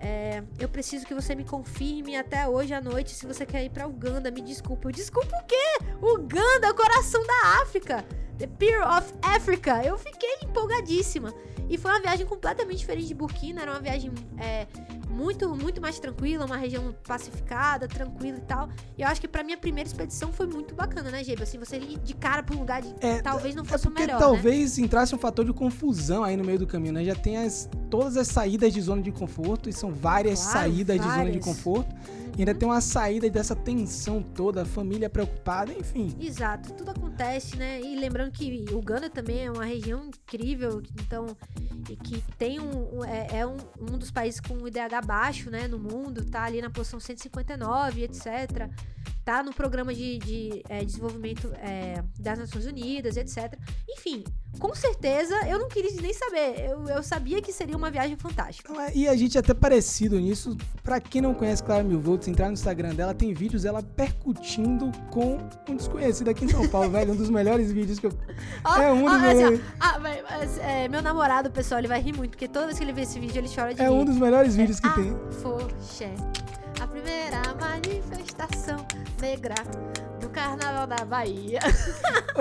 É, 0.00 0.42
eu 0.58 0.68
preciso 0.68 1.06
que 1.06 1.14
você 1.14 1.34
me 1.34 1.44
confirme 1.44 2.14
até 2.16 2.46
hoje 2.46 2.74
à 2.74 2.80
noite 2.80 3.10
se 3.14 3.24
você 3.26 3.46
quer 3.46 3.64
ir 3.64 3.70
pra 3.70 3.86
Uganda. 3.88 4.30
Me 4.30 4.42
desculpa. 4.42 4.88
Eu, 4.88 4.92
desculpa 4.92 5.34
o 5.42 5.46
quê? 5.46 5.78
Uganda, 6.02 6.74
coração 6.74 7.24
da 7.26 7.62
África. 7.62 8.04
The 8.36 8.46
Pearl 8.46 8.84
of 8.98 9.12
Africa. 9.22 9.82
Eu 9.82 9.96
fiquei 9.96 10.34
empolgadíssima. 10.44 11.32
E 11.68 11.76
foi 11.76 11.90
uma 11.90 12.00
viagem 12.00 12.26
completamente 12.26 12.78
diferente 12.78 13.06
de 13.08 13.14
Burkina. 13.14 13.62
Era 13.62 13.72
uma 13.72 13.80
viagem 13.80 14.10
é, 14.38 14.66
muito, 15.10 15.48
muito 15.54 15.80
mais 15.80 15.98
tranquila, 15.98 16.46
uma 16.46 16.56
região 16.56 16.94
pacificada, 17.06 17.86
tranquila 17.86 18.38
e 18.38 18.42
tal. 18.42 18.68
E 18.96 19.02
eu 19.02 19.08
acho 19.08 19.20
que 19.20 19.28
pra 19.28 19.42
minha 19.42 19.56
primeira 19.58 19.86
expedição 19.88 20.32
foi 20.32 20.46
muito 20.46 20.74
bacana, 20.74 21.10
né, 21.10 21.22
Geba? 21.22 21.42
Assim, 21.42 21.58
você 21.58 21.76
ir 21.76 21.98
de 21.98 22.14
cara 22.14 22.42
pra 22.42 22.56
um 22.56 22.60
lugar 22.60 22.80
de 22.80 22.94
É, 23.00 23.20
talvez 23.20 23.54
não 23.54 23.62
É 23.64 23.66
fosse 23.66 23.86
o 23.86 23.90
porque 23.90 24.02
melhor, 24.02 24.18
né? 24.20 24.26
talvez 24.26 24.78
entrasse 24.78 25.14
um 25.14 25.18
fator 25.18 25.44
de 25.44 25.52
confusão 25.52 26.24
aí 26.24 26.36
no 26.36 26.44
meio 26.44 26.58
do 26.58 26.66
caminho, 26.66 26.94
né? 26.94 27.04
Já 27.04 27.14
tem 27.14 27.36
as, 27.36 27.68
todas 27.90 28.16
as 28.16 28.28
saídas 28.28 28.72
de 28.72 28.80
zona 28.80 29.02
de 29.02 29.12
conforto, 29.12 29.68
e 29.68 29.72
são 29.72 29.92
várias 29.92 30.40
Claro, 30.42 30.58
saídas 30.60 30.96
de 30.96 31.02
zona 31.02 31.12
de 31.16 31.24
várias. 31.24 31.44
conforto. 31.44 31.94
E 32.38 32.42
ainda 32.42 32.54
tem 32.54 32.68
uma 32.68 32.80
saída 32.80 33.28
dessa 33.28 33.56
tensão 33.56 34.22
toda, 34.22 34.62
a 34.62 34.64
família 34.64 35.10
preocupada, 35.10 35.72
enfim. 35.72 36.16
Exato, 36.20 36.72
tudo 36.72 36.92
acontece, 36.92 37.56
né? 37.56 37.80
E 37.80 37.96
lembrando 37.96 38.30
que 38.30 38.64
Uganda 38.70 39.10
também 39.10 39.46
é 39.46 39.50
uma 39.50 39.64
região 39.64 40.06
incrível, 40.06 40.80
então, 41.02 41.26
e 41.90 41.96
que 41.96 42.22
tem 42.38 42.60
um, 42.60 43.04
é, 43.04 43.40
é 43.40 43.46
um, 43.46 43.56
um 43.80 43.98
dos 43.98 44.12
países 44.12 44.38
com 44.38 44.68
IDH 44.68 45.04
baixo, 45.04 45.50
né, 45.50 45.66
no 45.66 45.80
mundo, 45.80 46.24
tá 46.24 46.44
ali 46.44 46.62
na 46.62 46.70
posição 46.70 47.00
159, 47.00 48.04
etc. 48.04 48.70
Tá 49.28 49.42
no 49.42 49.52
programa 49.52 49.92
de, 49.92 50.16
de, 50.20 50.62
é, 50.70 50.82
desenvolvimento 50.82 51.52
é, 51.58 52.02
das 52.18 52.38
Nações 52.38 52.64
Unidas, 52.64 53.14
etc. 53.14 53.58
Enfim, 53.86 54.24
com 54.58 54.74
certeza 54.74 55.34
eu 55.46 55.58
não 55.58 55.68
queria 55.68 55.90
nem 56.00 56.14
saber. 56.14 56.64
Eu, 56.70 56.88
eu 56.88 57.02
sabia 57.02 57.42
que 57.42 57.52
seria 57.52 57.76
uma 57.76 57.90
viagem 57.90 58.16
fantástica. 58.16 58.72
É- 58.84 58.92
E 58.94 59.06
a 59.06 59.14
gente 59.14 59.36
é 59.36 59.40
até 59.40 59.52
parecido 59.52 60.18
nisso. 60.18 60.56
Pra 60.82 60.98
quem 60.98 61.20
não 61.20 61.34
conhece 61.34 61.62
Clara 61.62 61.84
Mil 61.84 62.00
Volts, 62.00 62.26
entrar 62.26 62.46
no 62.46 62.54
Instagram 62.54 62.94
dela, 62.94 63.12
tem 63.12 63.34
vídeos 63.34 63.64
dela 63.64 63.82
percutindo 63.82 64.90
com 65.10 65.36
um 65.68 65.76
desconhecido 65.76 66.30
aqui 66.30 66.46
em 66.46 66.48
São 66.48 66.66
Paulo, 66.66 66.88
velho. 66.88 67.12
Um 67.12 67.16
dos 67.16 67.28
melhores 67.28 67.70
vídeos 67.70 67.98
que 67.98 68.06
eu. 68.06 68.12
Ó, 68.64 68.76
É 68.80 68.90
um 68.90 69.04
ó, 69.04 69.10
dos 69.10 69.22
assim, 69.24 69.34
melhores. 69.36 69.60
ah, 69.78 70.00
é, 70.62 70.88
meu 70.88 71.02
namorado, 71.02 71.50
pessoal, 71.50 71.80
ele 71.80 71.88
vai 71.88 72.00
rir 72.00 72.14
muito, 72.14 72.30
porque 72.30 72.48
toda 72.48 72.64
vez 72.64 72.78
que 72.78 72.84
ele 72.84 72.94
vê 72.94 73.02
esse 73.02 73.20
vídeo, 73.20 73.38
ele 73.40 73.48
chora 73.54 73.74
de 73.74 73.82
É 73.82 73.84
rir. 73.84 73.90
um 73.90 74.06
dos 74.06 74.16
melhores 74.16 74.56
vídeos 74.56 74.80
que 74.80 74.86
a 74.86 74.92
tem. 74.94 75.14
Foché. 75.42 76.14
A 76.80 76.86
primeira 76.86 77.42
manifestação 77.60 78.86
negra 79.20 79.54
do 80.20 80.28
Carnaval 80.30 80.86
da 80.86 81.04
Bahia. 81.04 81.58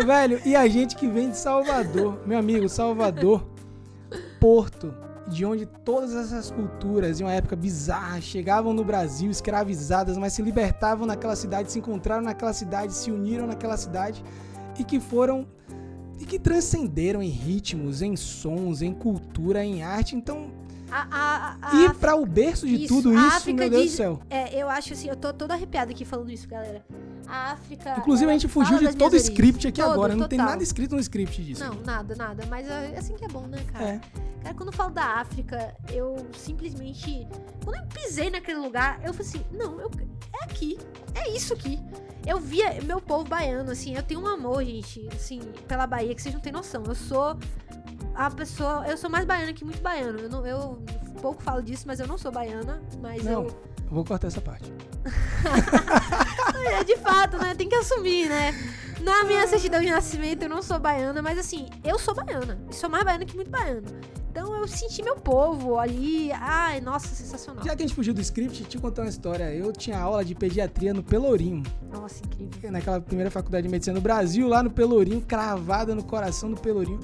Velho, 0.05 0.39
e 0.45 0.55
a 0.55 0.67
gente 0.67 0.95
que 0.95 1.07
vem 1.07 1.31
de 1.31 1.37
Salvador, 1.37 2.19
meu 2.25 2.37
amigo, 2.37 2.69
Salvador, 2.69 3.47
Porto, 4.39 4.93
de 5.27 5.43
onde 5.43 5.65
todas 5.65 6.13
essas 6.13 6.51
culturas, 6.51 7.19
em 7.19 7.23
uma 7.23 7.33
época 7.33 7.55
bizarra, 7.55 8.21
chegavam 8.21 8.73
no 8.73 8.83
Brasil 8.83 9.29
escravizadas, 9.31 10.17
mas 10.17 10.33
se 10.33 10.41
libertavam 10.41 11.07
naquela 11.07 11.35
cidade, 11.35 11.71
se 11.71 11.79
encontraram 11.79 12.21
naquela 12.21 12.53
cidade, 12.53 12.93
se 12.93 13.11
uniram 13.11 13.47
naquela 13.47 13.75
cidade 13.75 14.23
e 14.77 14.83
que 14.83 14.99
foram 14.99 15.47
e 16.19 16.25
que 16.25 16.39
transcenderam 16.39 17.21
em 17.21 17.29
ritmos, 17.29 18.01
em 18.01 18.15
sons, 18.15 18.81
em 18.81 18.93
cultura, 18.93 19.63
em 19.63 19.83
arte. 19.83 20.15
Então, 20.15 20.51
A, 20.89 21.07
a, 21.11 21.57
a, 21.61 21.85
a- 21.89 21.93
para 21.93 22.15
o 22.15 22.25
berço 22.25 22.65
de 22.65 22.75
isso, 22.85 22.87
tudo 22.95 23.13
isso, 23.13 23.27
África 23.35 23.59
meu 23.59 23.69
Deus 23.69 23.83
diz- 23.83 23.91
do 23.93 23.97
céu. 23.97 24.19
é, 24.29 24.55
eu 24.61 24.69
acho 24.69 24.93
assim, 24.93 25.09
eu 25.09 25.15
tô 25.15 25.33
toda 25.33 25.53
arrepiada 25.53 25.91
aqui 25.91 26.05
falando 26.05 26.31
isso, 26.31 26.47
galera. 26.47 26.83
A 27.27 27.51
África. 27.51 27.95
Inclusive, 27.97 28.29
a 28.29 28.33
gente 28.33 28.47
fugiu 28.47 28.77
de 28.79 28.95
todo 28.95 29.11
o 29.13 29.17
script 29.17 29.67
aqui 29.67 29.81
Todo, 29.81 29.91
agora. 29.91 30.15
Não 30.15 30.29
tem 30.29 30.37
total. 30.39 30.51
nada 30.53 30.63
escrito 30.63 30.95
no 30.95 31.01
script 31.01 31.43
disso. 31.43 31.61
Não, 31.61 31.73
nada, 31.83 32.15
nada. 32.15 32.45
Mas 32.49 32.65
é 32.69 32.95
assim 32.97 33.15
que 33.15 33.25
é 33.25 33.27
bom, 33.27 33.45
né, 33.47 33.57
cara? 33.73 33.85
É. 33.85 33.99
Cara, 34.43 34.55
quando 34.55 34.69
eu 34.69 34.73
falo 34.73 34.91
da 34.91 35.03
África, 35.19 35.75
eu 35.91 36.15
simplesmente. 36.37 37.27
Quando 37.65 37.75
eu 37.75 37.85
pisei 37.87 38.29
naquele 38.29 38.59
lugar, 38.59 38.99
eu 39.03 39.13
falei 39.13 39.27
assim: 39.29 39.45
não, 39.51 39.77
eu, 39.81 39.91
é 40.39 40.45
aqui. 40.45 40.77
É 41.15 41.29
isso 41.31 41.53
aqui. 41.53 41.79
Eu 42.25 42.39
via 42.39 42.81
meu 42.83 43.01
povo 43.01 43.25
baiano, 43.25 43.71
assim, 43.71 43.93
eu 43.95 44.03
tenho 44.03 44.21
um 44.21 44.27
amor, 44.27 44.63
gente, 44.63 45.05
assim, 45.13 45.39
pela 45.67 45.85
Bahia, 45.87 46.13
que 46.15 46.21
vocês 46.21 46.33
não 46.33 46.41
têm 46.41 46.51
noção. 46.53 46.83
Eu 46.85 46.95
sou 46.95 47.37
a 48.17 48.31
pessoa. 48.31 48.85
Eu 48.87 48.97
sou 48.97 49.09
mais 49.09 49.25
baiana 49.25 49.53
que 49.53 49.63
muito 49.63 49.81
baiano. 49.81 50.19
Eu, 50.19 50.29
não, 50.29 50.45
eu 50.45 50.81
pouco 51.21 51.41
falo 51.43 51.61
disso, 51.61 51.83
mas 51.87 51.99
eu 51.99 52.07
não 52.07 52.17
sou 52.17 52.31
baiana. 52.31 52.81
Mas 53.01 53.23
Não. 53.23 53.43
eu. 53.43 53.61
Vou 53.89 54.03
cortar 54.03 54.27
essa 54.27 54.41
parte. 54.41 54.71
É 56.57 56.83
de 56.83 56.97
fato, 56.97 57.37
né? 57.37 57.53
Tem 57.53 57.69
que 57.69 57.75
assumir, 57.75 58.27
né? 58.27 58.51
Na 59.01 59.23
minha 59.23 59.47
certidão 59.47 59.79
de 59.79 59.91
nascimento 59.91 60.41
eu 60.41 60.49
não 60.49 60.61
sou 60.61 60.79
baiana, 60.79 61.21
mas 61.21 61.37
assim, 61.37 61.69
eu 61.83 61.99
sou 61.99 62.15
baiana. 62.15 62.59
E 62.69 62.73
sou 62.73 62.89
mais 62.89 63.03
baiana 63.03 63.25
que 63.25 63.35
muito 63.35 63.51
baiano. 63.51 63.83
Então 64.37 64.55
eu 64.55 64.67
senti 64.67 65.01
meu 65.01 65.15
povo 65.15 65.79
ali. 65.79 66.31
Ai, 66.31 66.79
nossa, 66.79 67.07
sensacional. 67.07 67.65
Já 67.65 67.75
que 67.75 67.81
a 67.81 67.87
gente 67.87 67.95
fugiu 67.95 68.13
do 68.13 68.21
script, 68.21 68.65
te 68.65 68.77
contar 68.77 69.01
uma 69.01 69.09
história. 69.09 69.51
Eu 69.51 69.73
tinha 69.73 69.97
aula 69.97 70.23
de 70.23 70.35
pediatria 70.35 70.93
no 70.93 71.01
Pelourinho. 71.01 71.63
Nossa, 71.91 72.21
incrível. 72.23 72.71
naquela 72.71 73.01
primeira 73.01 73.31
faculdade 73.31 73.63
de 73.63 73.69
medicina 73.71 73.95
no 73.95 74.01
Brasil, 74.01 74.47
lá 74.47 74.61
no 74.61 74.69
Pelourinho, 74.69 75.21
cravada 75.21 75.95
no 75.95 76.03
coração 76.03 76.51
do 76.51 76.61
Pelourinho. 76.61 76.99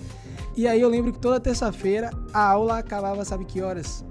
E 0.55 0.67
aí 0.67 0.79
eu 0.79 0.87
lembro 0.87 1.11
que 1.11 1.17
toda 1.17 1.39
terça-feira 1.39 2.11
a 2.31 2.49
aula 2.49 2.77
acabava, 2.77 3.25
sabe 3.25 3.45
que 3.45 3.63
horas? 3.63 4.05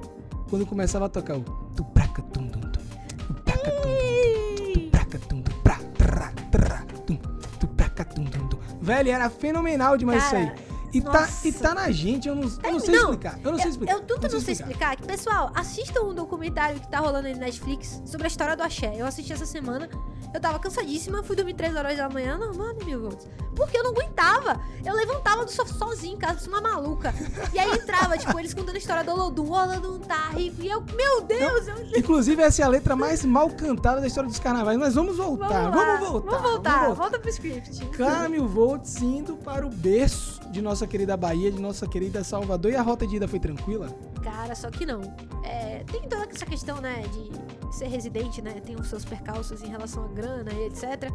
Quando 0.51 0.67
começava 0.67 1.07
a 1.07 1.09
tocar 1.09 1.37
o 1.37 1.45
tupraca 1.77 2.23
tum 2.23 2.49
tum 2.49 2.61
tum, 2.61 2.81
tupraca 3.29 3.71
tum 3.71 3.93
tum 3.93 4.57
tum, 4.57 4.81
tupraca 4.81 5.19
tum 5.21 5.43
tum, 5.43 5.61
pra, 5.63 5.77
tra, 5.97 6.33
tra, 6.51 6.85
tum, 7.07 7.17
tupraca 7.61 8.05
tum 8.05 8.25
tum 8.25 8.49
tum. 8.49 8.59
Velho, 8.81 9.11
era 9.11 9.31
fenomenal 9.31 9.97
demais 9.97 10.25
isso 10.25 10.33
Cara, 10.33 10.55
aí. 10.59 10.72
E 10.93 11.01
tá, 11.01 11.29
e 11.45 11.53
tá 11.53 11.75
na 11.75 11.91
gente, 11.91 12.29
eu 12.29 12.35
não, 12.35 12.43
eu 12.43 12.73
não 12.73 12.77
É, 12.77 12.81
sei 12.81 12.95
não, 12.95 13.01
explicar. 13.05 13.39
Eu 13.43 13.53
não 13.53 13.59
sei 13.59 13.71
explicar. 13.71 13.93
Eu 13.95 14.01
tudo 14.03 14.29
não 14.29 14.41
sei 14.41 14.53
explicar. 14.53 14.97
Que, 14.97 15.07
pessoal, 15.07 15.51
assistam 15.55 16.03
um 16.03 16.15
documentário 16.15 16.79
que 16.79 16.89
tá 16.91 16.99
rolando 16.99 17.27
aí 17.29 17.35
na 17.35 17.41
Netflix 17.47 18.03
sobre 18.05 18.27
a 18.27 18.29
história 18.29 18.55
do 18.55 18.63
axé. 18.63 18.93
Eu 18.97 19.07
assisti 19.07 19.33
essa 19.33 19.47
semana. 19.47 19.89
Eu 20.35 20.41
tava 20.41 20.59
cansadíssima, 20.59 21.23
fui 21.23 21.37
dormir 21.37 21.55
3 21.55 21.77
horas 21.77 21.97
da 21.97 22.09
manhã, 22.09 22.39
normal, 22.39 22.69
né, 22.75 22.85
mil 22.85 23.01
volts? 23.03 23.29
Porque 23.55 23.77
eu 23.77 23.85
não 23.85 23.91
aguentava. 23.91 24.59
Eu 24.83 24.95
levantava 24.95 25.45
do 25.45 25.51
sofá 25.51 25.75
sozinho, 25.75 26.15
em 26.15 26.19
casa, 26.19 26.41
sou 26.41 26.49
uma 26.55 26.61
maluca. 26.63 27.15
E 27.53 27.59
aí 27.59 27.71
entrava, 27.71 28.17
tipo, 28.17 28.39
eles 28.39 28.55
contando 28.55 28.75
a 28.75 28.79
história 28.79 29.05
do 29.05 29.11
Olodum. 29.13 29.45
O 29.45 29.53
Olodum 29.53 29.99
tá 29.99 30.31
rico. 30.31 30.63
E 30.63 30.69
eu, 30.69 30.83
meu 30.95 31.21
Deus, 31.23 31.69
eu... 31.69 31.99
Inclusive, 31.99 32.41
essa 32.43 32.63
é 32.63 32.65
a 32.65 32.69
letra 32.69 32.97
mais 32.97 33.23
mal 33.27 33.51
cantada 33.51 34.01
da 34.01 34.07
história 34.07 34.29
dos 34.29 34.39
carnavais. 34.39 34.79
Mas 34.79 34.95
vamos 34.95 35.19
voltar, 35.19 35.71
Vamos, 35.71 35.77
lá. 35.77 35.97
vamos 35.97 36.09
voltar. 36.09 36.31
Vamos 36.31 36.51
voltar. 36.51 36.95
Volta 36.95 37.19
pro 37.19 37.29
script. 37.29 37.85
Clara 37.95 38.29
Mil 38.29 38.47
Volts 38.49 39.03
indo 39.03 39.37
para 39.37 39.67
o 39.67 39.71
berço 39.71 40.41
de 40.53 40.61
nossa 40.63 40.87
querida 40.87 41.17
Bahia, 41.17 41.51
de 41.51 41.61
nossa 41.61 41.87
querida 41.89 42.23
Salvador. 42.23 42.71
E 42.71 42.77
a 42.77 42.83
rota 42.83 43.07
de 43.07 43.17
ida 43.17 43.27
foi 43.27 43.41
tranquila? 43.41 43.89
Cara, 44.23 44.55
só 44.55 44.71
que 44.71 44.85
não. 44.85 45.01
É, 45.43 45.83
tem 45.91 46.03
toda 46.03 46.29
essa 46.31 46.45
questão, 46.47 46.81
né, 46.81 47.03
de 47.13 47.77
ser 47.77 47.87
residente, 47.87 48.43
né? 48.43 48.61
Tem 48.65 48.77
os 48.77 48.87
seus 48.87 49.05
percalços 49.05 49.63
em 49.63 49.69
relação 49.69 50.05
à 50.05 50.09
grana 50.09 50.53
e 50.53 50.67
etc. 50.67 51.11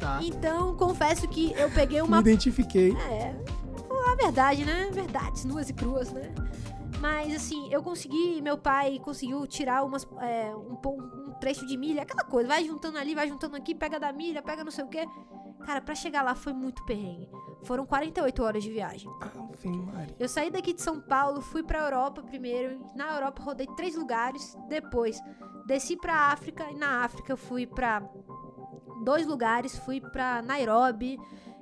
Tá. 0.00 0.20
Então, 0.22 0.74
confesso 0.74 1.28
que 1.28 1.52
eu 1.52 1.70
peguei 1.70 2.00
Me 2.00 2.08
uma. 2.08 2.20
identifiquei. 2.20 2.96
É, 2.96 3.34
a 4.10 4.14
verdade, 4.16 4.64
né? 4.64 4.88
Verdades 4.90 5.44
nuas 5.44 5.68
e 5.68 5.74
cruas, 5.74 6.10
né? 6.12 6.32
Mas 7.00 7.32
assim, 7.34 7.72
eu 7.72 7.82
consegui, 7.82 8.40
meu 8.42 8.58
pai 8.58 8.98
conseguiu 8.98 9.46
tirar 9.46 9.84
umas, 9.84 10.06
é, 10.20 10.52
um, 10.56 10.76
um 10.84 11.32
trecho 11.38 11.64
de 11.66 11.76
milha, 11.76 12.02
aquela 12.02 12.24
coisa, 12.24 12.48
vai 12.48 12.64
juntando 12.64 12.98
ali, 12.98 13.14
vai 13.14 13.28
juntando 13.28 13.54
aqui, 13.54 13.74
pega 13.74 14.00
da 14.00 14.12
milha, 14.12 14.42
pega 14.42 14.64
não 14.64 14.70
sei 14.72 14.84
o 14.84 14.88
quê. 14.88 15.06
Cara, 15.68 15.82
pra 15.82 15.94
chegar 15.94 16.22
lá 16.22 16.34
foi 16.34 16.54
muito 16.54 16.82
perrengue. 16.86 17.28
Foram 17.62 17.84
48 17.84 18.42
horas 18.42 18.62
de 18.62 18.70
viagem. 18.72 19.06
Ave 19.20 19.68
Maria. 19.68 20.16
Eu 20.18 20.26
saí 20.26 20.50
daqui 20.50 20.72
de 20.72 20.80
São 20.80 20.98
Paulo, 20.98 21.42
fui 21.42 21.62
pra 21.62 21.80
Europa 21.80 22.22
primeiro. 22.22 22.80
Na 22.96 23.14
Europa 23.14 23.42
rodei 23.42 23.66
três 23.76 23.94
lugares. 23.94 24.56
Depois 24.66 25.20
desci 25.66 25.94
pra 25.94 26.32
África 26.32 26.64
e 26.70 26.74
na 26.74 27.04
África 27.04 27.30
eu 27.34 27.36
fui 27.36 27.66
pra 27.66 28.02
dois 29.04 29.26
lugares. 29.26 29.76
Fui 29.76 30.00
pra 30.00 30.40
Nairobi. 30.40 31.18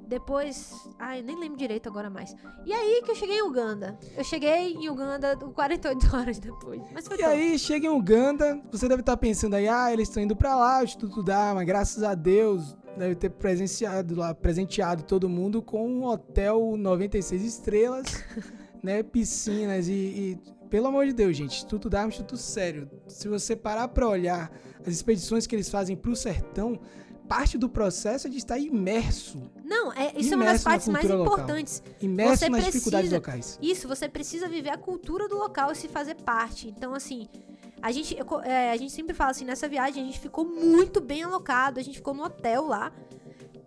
Depois, 0.06 0.72
ai, 1.00 1.20
nem 1.20 1.36
lembro 1.36 1.58
direito 1.58 1.88
agora 1.88 2.08
mais. 2.08 2.32
E 2.64 2.72
aí 2.72 3.02
que 3.04 3.10
eu 3.10 3.14
cheguei 3.16 3.38
em 3.38 3.42
Uganda. 3.42 3.98
Eu 4.16 4.22
cheguei 4.22 4.74
em 4.74 4.88
Uganda 4.88 5.36
48 5.36 6.16
horas 6.16 6.38
depois. 6.38 6.80
Mas 6.94 7.08
foi 7.08 7.16
E 7.16 7.22
top. 7.22 7.32
aí, 7.32 7.58
chega 7.58 7.86
em 7.88 7.90
Uganda, 7.90 8.62
você 8.70 8.86
deve 8.88 9.00
estar 9.00 9.16
pensando 9.16 9.54
aí, 9.54 9.66
ah, 9.66 9.92
eles 9.92 10.06
estão 10.08 10.22
indo 10.22 10.36
pra 10.36 10.54
lá, 10.54 10.78
o 10.80 10.84
Instituto 10.84 11.24
Dharma, 11.24 11.64
graças 11.64 12.04
a 12.04 12.14
Deus, 12.14 12.76
deve 12.96 13.14
ter 13.14 13.30
presenciado 13.30 14.14
lá, 14.16 14.34
presenteado 14.34 15.02
todo 15.02 15.28
mundo 15.28 15.60
com 15.62 15.88
um 15.88 16.04
hotel 16.04 16.76
96 16.76 17.42
estrelas, 17.42 18.06
né, 18.82 19.02
piscinas 19.02 19.88
e, 19.88 19.92
e, 19.92 20.38
pelo 20.68 20.86
amor 20.88 21.06
de 21.06 21.12
Deus, 21.12 21.36
gente, 21.36 21.54
Instituto 21.56 21.88
Dharma 21.90 22.06
é 22.06 22.08
um 22.08 22.10
instituto 22.10 22.36
sério. 22.38 22.90
Se 23.06 23.28
você 23.28 23.54
parar 23.54 23.88
pra 23.88 24.08
olhar 24.08 24.50
as 24.80 24.92
expedições 24.94 25.46
que 25.46 25.54
eles 25.54 25.68
fazem 25.68 25.96
pro 25.96 26.14
sertão, 26.16 26.78
parte 27.28 27.58
do 27.58 27.68
processo 27.68 28.26
é 28.28 28.30
de 28.30 28.38
estar 28.38 28.58
imerso, 28.58 29.50
Não, 29.64 29.92
é, 29.92 30.12
isso 30.16 30.32
é 30.32 30.36
uma 30.36 30.44
das 30.44 30.62
Imerso 30.62 30.64
partes 30.64 30.88
mais 30.88 31.08
local. 31.08 31.22
importantes. 31.34 31.82
imerso 32.00 32.36
Você 32.36 32.48
nas 32.48 32.60
precisa- 32.60 32.70
dificuldades 32.72 33.12
locais. 33.12 33.58
Isso, 33.60 33.88
você 33.88 34.08
precisa 34.08 34.48
viver 34.48 34.70
a 34.70 34.78
cultura 34.78 35.28
do 35.28 35.36
local 35.36 35.72
e 35.72 35.74
se 35.76 35.88
fazer 35.88 36.14
parte. 36.16 36.68
Então, 36.68 36.94
assim, 36.94 37.26
a 37.82 37.92
gente, 37.92 38.16
eu 38.16 38.40
é, 38.42 38.72
a 38.72 38.76
gente 38.76 38.92
sempre 38.92 39.14
fala 39.14 39.30
assim, 39.30 39.44
nessa 39.44 39.68
viagem 39.68 40.02
a 40.02 40.06
gente 40.06 40.18
ficou 40.18 40.44
muito 40.44 41.00
bem 41.00 41.22
alocado, 41.22 41.78
a 41.78 41.82
gente 41.82 41.96
ficou 41.98 42.14
no 42.14 42.24
hotel 42.24 42.66
lá. 42.66 42.92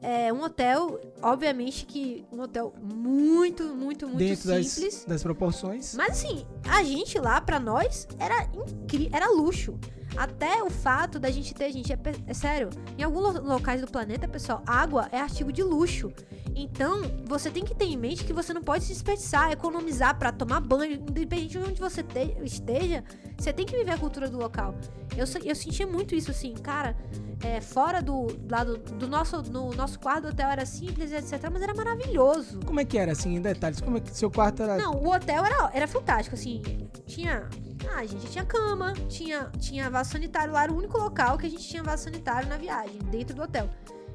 É 0.02 0.32
um 0.32 0.42
hotel, 0.44 0.98
obviamente 1.22 1.86
que 1.86 2.26
um 2.32 2.40
hotel 2.42 2.74
muito, 2.82 3.76
muito, 3.76 4.08
muito 4.08 4.18
Dentro 4.18 4.48
das, 4.48 4.68
simples. 4.68 5.04
das 5.04 5.22
proporções. 5.22 5.94
Mas 5.94 6.12
assim, 6.12 6.46
a 6.70 6.82
gente 6.84 7.20
lá, 7.20 7.42
pra 7.42 7.60
nós, 7.60 8.08
era 8.18 8.48
incrível, 8.56 9.10
era 9.12 9.30
luxo. 9.30 9.78
Até 10.18 10.62
o 10.64 10.70
fato 10.70 11.20
da 11.20 11.30
gente 11.30 11.54
ter, 11.54 11.72
gente, 11.72 11.94
é, 11.94 11.98
é 12.28 12.34
sério, 12.34 12.70
em 12.98 13.04
alguns 13.04 13.36
lo- 13.36 13.42
locais 13.48 13.82
do 13.82 13.88
planeta, 13.88 14.28
pessoal, 14.28 14.62
água 14.66 15.08
é 15.12 15.20
artigo 15.20 15.52
de 15.52 15.64
luxo. 15.64 16.12
Então, 16.56 17.02
você 17.26 17.50
tem 17.50 17.64
que 17.64 17.74
ter 17.74 17.86
em 17.86 17.96
mente 17.96 18.24
que 18.26 18.34
você 18.34 18.54
não 18.54 18.62
pode 18.62 18.84
se 18.84 18.92
desperdiçar, 18.92 19.52
economizar 19.52 20.18
pra 20.18 20.32
tomar 20.32 20.60
banho, 20.60 20.94
independente 20.96 21.50
de 21.50 21.58
onde 21.60 21.80
você 21.80 22.04
te- 22.04 22.36
esteja, 22.44 23.04
você 23.38 23.54
tem 23.54 23.66
que 23.66 23.76
viver 23.78 23.92
a 23.92 23.98
cultura 23.98 24.28
do 24.30 24.38
local. 24.38 24.76
Eu, 25.16 25.26
eu 25.46 25.56
sentia 25.56 25.88
muito 25.88 26.14
isso, 26.16 26.32
assim, 26.32 26.54
cara, 26.56 26.98
é, 27.44 27.62
fora 27.62 28.02
do, 28.02 28.28
lá 28.50 28.64
do, 28.64 28.78
do 28.78 29.08
nosso, 29.08 29.42
no 29.44 29.70
nosso 29.74 30.00
quarto 30.00 30.24
do 30.24 30.28
hotel 30.30 30.50
era 30.50 30.66
simples, 30.66 31.12
etc, 31.14 31.50
mas 31.52 31.62
era 31.62 31.74
maravilhoso. 31.74 32.60
Como 32.66 32.80
é 32.80 32.84
que 32.86 32.98
era, 32.98 33.14
assim, 33.14 33.36
em 33.36 33.42
detalhes? 33.42 33.80
Como 33.80 33.98
é 33.98 34.00
que 34.02 34.16
seu 34.16 34.30
quarto 34.30 34.64
era... 34.64 34.76
Não, 34.78 34.96
o 34.96 35.14
hotel 35.14 35.46
era, 35.46 35.70
era 35.74 35.88
fantástico, 35.88 36.36
assim. 36.36 36.62
Tinha. 37.06 37.48
Ah, 37.88 38.06
gente, 38.06 38.30
tinha 38.30 38.46
cama, 38.46 38.94
tinha, 39.08 39.50
tinha 39.58 39.90
vaso 39.90 40.12
sanitário 40.12 40.54
lá, 40.54 40.64
era 40.64 40.72
o 40.72 40.78
único 40.78 40.98
local 40.98 41.38
que 41.38 41.46
a 41.46 41.50
gente 41.50 41.68
tinha 41.68 41.82
vaso 41.82 42.04
sanitário 42.04 42.50
na 42.50 42.58
viagem, 42.58 43.00
dentro 43.10 43.36
do 43.36 43.44
hotel. 43.44 43.70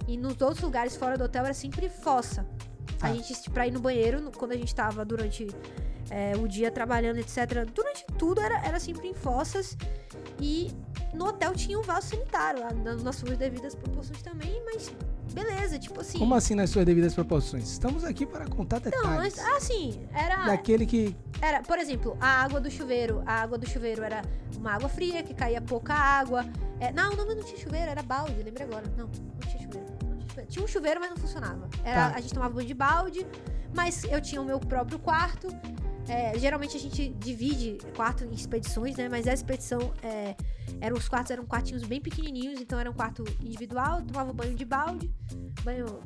E 0.06 0.16
nos 0.16 0.40
outros 0.40 0.61
lugares 0.61 0.97
fora 0.97 1.16
do 1.16 1.25
hotel 1.25 1.44
era 1.44 1.54
sempre 1.54 1.88
fossa. 1.88 2.47
Tá. 2.99 3.09
A 3.09 3.12
gente, 3.14 3.50
pra 3.50 3.66
ir 3.66 3.71
no 3.71 3.80
banheiro, 3.80 4.30
quando 4.37 4.52
a 4.52 4.56
gente 4.56 4.75
tava 4.75 5.04
durante 5.04 5.49
é, 6.11 6.37
o 6.37 6.46
dia 6.46 6.70
trabalhando, 6.70 7.18
etc., 7.18 7.64
durante 7.75 8.04
tudo 8.18 8.40
era, 8.40 8.58
era 8.64 8.78
sempre 8.80 9.08
em 9.08 9.14
fossas. 9.14 9.76
E 10.40 10.70
no 11.12 11.26
hotel 11.26 11.52
tinha 11.54 11.78
um 11.78 11.82
vaso 11.82 12.08
sanitário 12.08 12.61
lá, 12.61 12.73
nas 12.73 13.16
suas 13.16 13.37
devidas 13.37 13.75
proporções 13.75 14.20
também, 14.23 14.62
mas 14.64 14.92
beleza, 15.32 15.78
tipo 15.78 16.00
assim. 16.00 16.18
Como 16.18 16.34
assim 16.34 16.54
nas 16.54 16.70
suas 16.70 16.84
devidas 16.84 17.14
proporções? 17.14 17.70
Estamos 17.70 18.04
aqui 18.04 18.26
para 18.26 18.46
contar 18.46 18.76
Não, 18.76 18.90
detalhes. 18.90 19.37
mas 19.37 19.56
assim, 19.56 20.06
era. 20.12 20.46
Daquele 20.46 20.87
que. 20.87 21.16
Era, 21.40 21.62
por 21.62 21.78
exemplo, 21.78 22.16
a 22.20 22.42
água 22.42 22.61
do 22.61 22.70
chuveiro. 22.70 23.23
A 23.26 23.42
água 23.42 23.58
do 23.58 23.68
chuveiro 23.68 24.02
era 24.02 24.23
uma 24.56 24.73
água 24.73 24.88
fria, 24.88 25.23
que 25.23 25.34
caía 25.34 25.61
pouca 25.61 25.94
água. 25.94 26.44
É, 26.80 26.92
não, 26.92 27.11
não, 27.12 27.26
não 27.26 27.42
tinha 27.42 27.58
chuveiro, 27.58 27.90
era 27.90 28.02
balde, 28.02 28.42
lembrei 28.42 28.66
agora. 28.66 28.84
Não, 28.96 29.06
não 29.06 29.40
tinha 29.49 29.62
chuveiro. 29.62 29.87
não 30.02 30.16
tinha 30.16 30.28
chuveiro. 30.28 30.50
Tinha 30.50 30.64
um 30.64 30.68
chuveiro, 30.68 31.00
mas 31.00 31.11
não 31.11 31.16
funcionava. 31.16 31.68
Era, 31.84 32.11
Tá. 32.11 32.16
A 32.16 32.20
gente 32.20 32.34
tomava 32.34 32.54
banho 32.54 32.66
de 32.66 32.75
balde, 32.75 33.26
mas 33.75 34.04
eu 34.04 34.20
tinha 34.20 34.40
o 34.40 34.44
meu 34.44 34.58
próprio 34.58 34.99
quarto. 34.99 35.49
É, 36.08 36.38
geralmente 36.38 36.76
a 36.76 36.80
gente 36.80 37.08
divide 37.14 37.78
quarto 37.96 38.25
em 38.25 38.32
expedições, 38.32 38.96
né? 38.96 39.08
Mas 39.08 39.26
essa 39.26 39.34
expedição, 39.37 39.92
é, 40.02 40.34
eram, 40.80 40.96
os 40.96 41.08
quartos 41.08 41.30
eram 41.30 41.46
quartinhos 41.46 41.82
bem 41.84 42.00
pequenininhos, 42.00 42.61
então 42.61 42.78
era 42.78 42.90
um 42.90 42.94
quarto 42.94 43.25
individual, 43.42 44.02
tomava 44.02 44.32
banho 44.32 44.54
de 44.54 44.64
balde, 44.64 45.11
banho... 45.62 46.00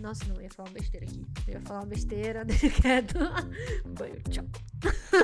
Nossa, 0.00 0.24
não, 0.26 0.36
eu 0.36 0.42
ia 0.42 0.50
falar 0.50 0.68
uma 0.70 0.74
besteira 0.74 1.06
aqui. 1.06 1.22
Eu 1.46 1.54
ia 1.54 1.60
falar 1.60 1.80
uma 1.80 1.86
besteira, 1.86 2.44
deixa 2.46 2.70
quieto. 2.70 3.14
banho 3.98 4.20
tchau. 4.30 4.44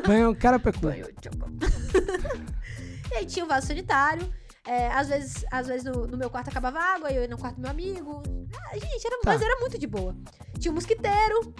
Banho 0.07 0.37
cara 0.37 0.59
pecu. 0.59 0.81
Banho 0.81 1.07
choco. 1.07 1.51
e 3.11 3.15
aí 3.15 3.25
tinha 3.27 3.45
o 3.45 3.49
vaso 3.49 3.67
sanitário. 3.67 4.31
É, 4.67 4.89
às 4.93 5.09
vezes, 5.09 5.47
às 5.51 5.67
vezes 5.67 5.85
no, 5.85 6.07
no 6.07 6.19
meu 6.19 6.29
quarto 6.29 6.49
acabava 6.51 6.79
água, 6.79 7.11
eu 7.11 7.23
ia 7.23 7.29
no 7.29 7.39
quarto 7.39 7.57
do 7.57 7.63
meu 7.63 7.71
amigo. 7.71 8.23
Ah, 8.55 8.79
gente, 8.79 9.07
era, 9.07 9.17
Tá. 9.17 9.33
mas 9.33 9.41
era 9.41 9.59
muito 9.61 9.79
de 9.79 9.87
boa. 9.87 10.15
Tinha 10.59 10.71
um 10.71 10.75
mosquiteiro. 10.75 11.55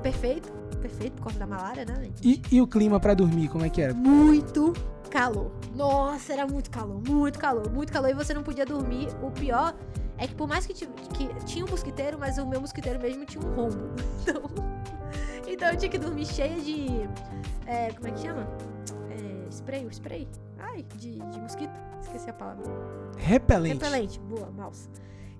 Perfeito. 0.00 0.52
Perfeito, 0.84 1.14
por 1.14 1.22
conta 1.22 1.38
da 1.38 1.46
malária, 1.46 1.82
né? 1.86 2.10
E, 2.22 2.42
e 2.52 2.60
o 2.60 2.66
clima 2.66 3.00
pra 3.00 3.14
dormir, 3.14 3.48
como 3.48 3.64
é 3.64 3.70
que 3.70 3.80
era? 3.80 3.94
Muito 3.94 4.74
calor. 5.10 5.50
Nossa, 5.74 6.34
era 6.34 6.46
muito 6.46 6.70
calor, 6.70 7.00
muito 7.08 7.38
calor, 7.38 7.70
muito 7.70 7.90
calor. 7.90 8.10
E 8.10 8.12
você 8.12 8.34
não 8.34 8.42
podia 8.42 8.66
dormir. 8.66 9.08
O 9.22 9.30
pior 9.30 9.74
é 10.18 10.26
que 10.26 10.34
por 10.34 10.46
mais 10.46 10.66
que, 10.66 10.74
que 10.74 11.34
tinha 11.46 11.64
um 11.64 11.70
mosquiteiro, 11.70 12.18
mas 12.18 12.36
o 12.36 12.46
meu 12.46 12.60
mosquiteiro 12.60 13.00
mesmo 13.00 13.24
tinha 13.24 13.42
um 13.42 13.54
rombo. 13.54 13.94
Então, 15.46 15.52
então 15.52 15.68
eu 15.70 15.76
tinha 15.76 15.90
que 15.90 15.98
dormir 15.98 16.26
cheia 16.26 16.60
de. 16.60 16.86
é, 17.66 17.90
como 17.92 18.08
é 18.08 18.10
que 18.10 18.20
chama? 18.20 18.46
É, 19.10 19.48
spray, 19.50 19.86
spray. 19.90 20.28
Ai, 20.58 20.84
de, 20.96 21.18
de 21.18 21.40
mosquito. 21.40 21.72
Esqueci 22.02 22.28
a 22.28 22.32
palavra. 22.34 22.64
Repelente. 23.16 23.74
Repelente. 23.74 24.20
Boa, 24.20 24.50
mouse. 24.50 24.90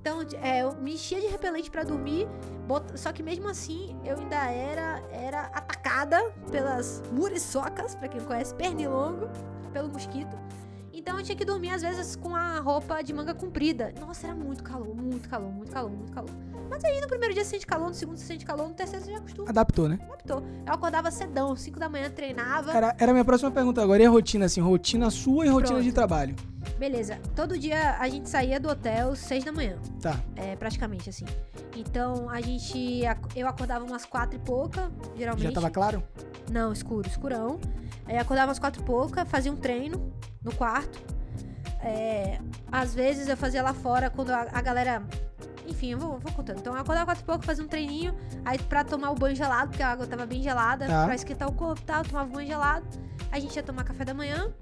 Então, 0.05 0.21
é, 0.43 0.61
eu 0.63 0.75
me 0.83 0.93
enchia 0.93 1.19
de 1.19 1.29
repelente 1.29 1.71
pra 1.71 1.83
dormir, 1.83 2.29
bot- 2.69 2.95
só 3.01 3.11
que 3.11 3.23
mesmo 3.23 3.49
assim 3.49 3.97
eu 4.05 4.19
ainda 4.19 4.37
era, 4.51 5.03
era 5.11 5.41
atacada 5.45 6.23
pelas 6.51 7.03
muriçocas, 7.11 7.95
pra 7.95 8.07
quem 8.07 8.21
conhece, 8.21 8.55
pernilongo, 8.55 9.31
pelo 9.73 9.89
mosquito. 9.89 10.37
Então 10.93 11.17
eu 11.19 11.25
tinha 11.25 11.35
que 11.35 11.45
dormir 11.47 11.71
às 11.71 11.81
vezes 11.81 12.17
com 12.17 12.37
a 12.37 12.61
roupa 12.61 13.01
de 13.03 13.15
manga 13.15 13.33
comprida. 13.35 13.95
Nossa, 13.99 14.27
era 14.27 14.37
muito 14.37 14.63
calor, 14.63 14.95
muito 14.95 15.27
calor, 15.27 15.51
muito 15.51 15.73
calor, 15.73 15.91
muito 15.91 16.13
calor. 16.13 16.31
Mas 16.75 16.83
aí 16.83 17.01
no 17.01 17.07
primeiro 17.07 17.33
dia 17.33 17.45
você 17.45 17.51
sente 17.51 17.67
calor, 17.67 17.87
no 17.87 17.95
segundo 17.95 18.17
você 18.17 18.25
sente 18.25 18.45
calor, 18.45 18.67
no 18.67 18.75
terceiro 18.75 19.05
você 19.05 19.13
já 19.13 19.19
acostuma. 19.19 19.49
Adaptou, 19.49 19.89
né? 19.89 19.97
Adaptou. 20.03 20.43
Eu 20.67 20.73
acordava 20.73 21.09
cedão, 21.09 21.55
5 21.55 21.79
da 21.79 21.89
manhã, 21.89 22.11
treinava. 22.11 22.73
Era, 22.73 22.97
era 22.99 23.13
a 23.13 23.15
minha 23.15 23.25
próxima 23.25 23.49
pergunta 23.49 23.81
agora. 23.81 24.03
E 24.03 24.07
a 24.07 24.11
rotina, 24.11 24.47
assim? 24.47 24.61
Rotina 24.61 25.09
sua 25.09 25.47
e 25.47 25.49
rotina 25.49 25.75
Pronto. 25.75 25.85
de 25.85 25.93
trabalho? 25.93 26.35
Beleza. 26.77 27.21
Todo 27.37 27.57
dia 27.57 27.97
a 28.01 28.09
gente 28.09 28.29
saía 28.29 28.59
do 28.59 28.69
hotel 28.69 29.15
6 29.15 29.45
da 29.45 29.53
manhã. 29.53 29.79
Tá. 30.03 30.19
É, 30.35 30.57
praticamente 30.57 31.09
assim. 31.09 31.27
Então 31.77 32.29
a 32.29 32.41
gente. 32.41 33.03
Eu 33.37 33.47
acordava 33.47 33.85
umas 33.85 34.05
quatro 34.05 34.35
e 34.35 34.41
pouca, 34.41 34.91
geralmente. 35.17 35.45
Já 35.45 35.53
tava 35.53 35.71
claro? 35.71 36.03
Não, 36.51 36.73
escuro, 36.73 37.09
escurão. 37.09 37.61
Aí 38.05 38.19
acordava 38.19 38.49
umas 38.49 38.59
quatro 38.59 38.83
e 38.83 38.85
pouca, 38.85 39.25
fazia 39.25 39.53
um 39.53 39.57
treino 39.57 40.13
no 40.43 40.53
quarto. 40.53 41.01
É, 41.81 42.41
às 42.73 42.95
vezes 42.95 43.29
eu 43.29 43.37
fazia 43.37 43.63
lá 43.63 43.73
fora 43.73 44.11
quando 44.11 44.31
a, 44.31 44.49
a 44.53 44.61
galera. 44.61 45.05
Enfim, 45.67 45.93
eu 45.93 45.99
vou, 45.99 46.19
vou 46.19 46.33
contando. 46.33 46.59
Então 46.59 46.75
eu 46.75 46.81
acordava 46.81 47.07
quatro 47.07 47.23
e 47.23 47.27
pouco, 47.27 47.45
fazia 47.45 47.65
um 47.65 47.69
treininho. 47.69 48.15
Aí 48.45 48.59
pra 48.59 48.85
tomar 48.85 49.11
o 49.11 49.15
banho 49.15 49.35
gelado, 49.37 49.71
porque 49.71 49.83
a 49.83 49.89
água 49.91 50.07
tava 50.07 50.27
bem 50.27 50.43
gelada, 50.43 50.87
Tá. 50.87 51.05
pra 51.07 51.15
esquentar 51.15 51.49
o 51.49 51.53
corpo 51.53 51.81
e 51.81 51.85
tal, 51.85 52.03
eu 52.03 52.09
tomava 52.09 52.29
banho 52.31 52.47
gelado. 52.49 52.87
A 53.33 53.41
gente 53.41 53.57
ia 53.57 53.63
tomar 53.63 53.83
café 53.85 54.05
da 54.05 54.15
manhã. 54.15 54.53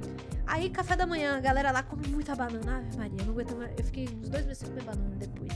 Aí, 0.46 0.68
café 0.70 0.96
da 0.96 1.06
manhã, 1.06 1.36
a 1.36 1.40
galera 1.40 1.70
lá 1.70 1.82
come 1.82 2.06
muita 2.08 2.34
banana. 2.34 2.78
Ave 2.78 2.96
Maria, 2.96 3.20
eu 3.20 3.24
não 3.26 3.32
aguento 3.32 3.56
mais. 3.56 3.70
Eu 3.78 3.84
fiquei 3.84 4.08
uns 4.08 4.28
dois 4.28 4.44
meses 4.46 4.58
sem 4.58 4.68
comer 4.68 4.82
banana 4.84 5.14
depois. 5.16 5.52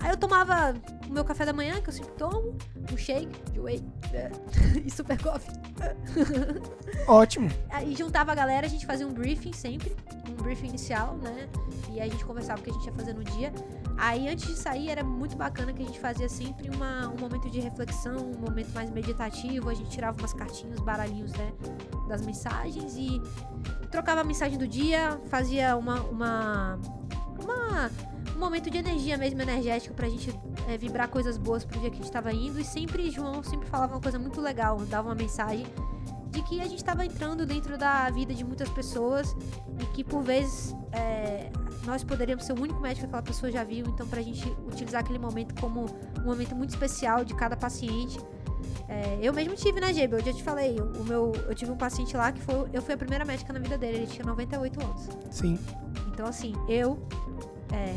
Aí 0.00 0.10
eu 0.10 0.16
tomava 0.16 0.74
o 1.08 1.12
meu 1.12 1.24
café 1.24 1.44
da 1.46 1.52
manhã, 1.52 1.80
que 1.80 1.88
eu 1.88 1.92
sempre 1.92 2.12
tomo, 2.12 2.56
um 2.92 2.96
shake 2.96 3.28
de 3.52 3.60
whey 3.60 3.82
é, 4.12 4.30
e 4.84 4.90
super 4.90 5.20
coffee. 5.22 5.54
Ótimo. 7.06 7.50
Aí 7.70 7.94
juntava 7.94 8.32
a 8.32 8.34
galera, 8.34 8.66
a 8.66 8.70
gente 8.70 8.86
fazia 8.86 9.06
um 9.06 9.12
briefing 9.12 9.52
sempre, 9.52 9.94
um 10.28 10.42
briefing 10.42 10.68
inicial, 10.68 11.16
né? 11.18 11.48
E 11.90 12.00
aí 12.00 12.08
a 12.08 12.12
gente 12.12 12.24
conversava 12.24 12.60
o 12.60 12.64
que 12.64 12.70
a 12.70 12.72
gente 12.72 12.86
ia 12.86 12.92
fazer 12.92 13.12
no 13.14 13.24
dia. 13.24 13.52
Aí 13.96 14.28
antes 14.28 14.46
de 14.46 14.56
sair 14.56 14.90
era 14.90 15.04
muito 15.04 15.36
bacana 15.36 15.72
que 15.72 15.82
a 15.82 15.86
gente 15.86 16.00
fazia 16.00 16.28
sempre 16.28 16.68
uma, 16.68 17.08
um 17.08 17.16
momento 17.16 17.48
de 17.48 17.60
reflexão, 17.60 18.16
um 18.16 18.38
momento 18.38 18.72
mais 18.74 18.90
meditativo. 18.90 19.68
A 19.70 19.74
gente 19.74 19.90
tirava 19.90 20.18
umas 20.18 20.32
cartinhas, 20.32 20.80
baralhinhos, 20.80 21.32
né? 21.32 21.52
Das 22.08 22.20
mensagens 22.22 22.96
e 22.96 23.20
trocava 23.90 24.22
a 24.22 24.24
mensagem 24.24 24.58
do 24.58 24.66
dia, 24.66 25.20
fazia 25.26 25.76
uma. 25.76 26.00
uma, 26.02 26.78
uma 27.38 27.90
um 28.34 28.38
momento 28.38 28.68
de 28.68 28.78
energia 28.78 29.16
mesmo, 29.16 29.40
energética, 29.40 29.94
pra 29.94 30.08
gente 30.08 30.34
é, 30.68 30.76
vibrar 30.76 31.08
coisas 31.08 31.38
boas 31.38 31.64
pro 31.64 31.78
dia 31.78 31.88
que 31.88 32.00
a 32.00 32.02
gente 32.02 32.10
tava 32.10 32.32
indo. 32.32 32.60
E 32.60 32.64
sempre, 32.64 33.08
João 33.08 33.44
sempre 33.44 33.68
falava 33.68 33.94
uma 33.94 34.00
coisa 34.00 34.18
muito 34.18 34.40
legal, 34.40 34.78
dava 34.86 35.08
uma 35.08 35.14
mensagem 35.14 35.64
de 36.30 36.42
que 36.42 36.60
a 36.60 36.64
gente 36.64 36.78
estava 36.78 37.06
entrando 37.06 37.46
dentro 37.46 37.78
da 37.78 38.10
vida 38.10 38.34
de 38.34 38.44
muitas 38.44 38.68
pessoas 38.70 39.36
e 39.78 39.86
que 39.94 40.02
por 40.02 40.20
vezes 40.22 40.74
é, 40.90 41.48
nós 41.84 42.02
poderíamos 42.04 42.44
ser 42.44 42.52
o 42.52 42.60
único 42.60 42.80
médico 42.80 43.00
que 43.00 43.06
aquela 43.06 43.22
pessoa 43.22 43.50
já 43.50 43.64
viu, 43.64 43.86
então 43.86 44.06
pra 44.06 44.22
gente 44.22 44.48
utilizar 44.66 45.02
aquele 45.02 45.18
momento 45.18 45.58
como 45.60 45.86
um 46.20 46.24
momento 46.24 46.54
muito 46.54 46.70
especial 46.70 47.24
de 47.24 47.34
cada 47.34 47.56
paciente. 47.56 48.18
É, 48.88 49.18
eu 49.22 49.32
mesmo 49.32 49.54
tive, 49.54 49.80
né, 49.80 49.92
Gebe? 49.92 50.16
Eu 50.16 50.24
já 50.24 50.32
te 50.32 50.42
falei, 50.42 50.78
o 50.78 51.04
meu, 51.04 51.32
eu 51.48 51.54
tive 51.54 51.70
um 51.70 51.76
paciente 51.76 52.16
lá 52.16 52.32
que 52.32 52.40
foi, 52.40 52.68
eu 52.72 52.82
fui 52.82 52.94
a 52.94 52.96
primeira 52.96 53.24
médica 53.24 53.52
na 53.52 53.58
vida 53.58 53.78
dele, 53.78 53.98
ele 53.98 54.06
tinha 54.06 54.24
98 54.26 54.84
anos. 54.84 55.08
Sim. 55.30 55.58
Então, 56.08 56.26
assim, 56.26 56.54
eu 56.68 56.98
é, 57.72 57.94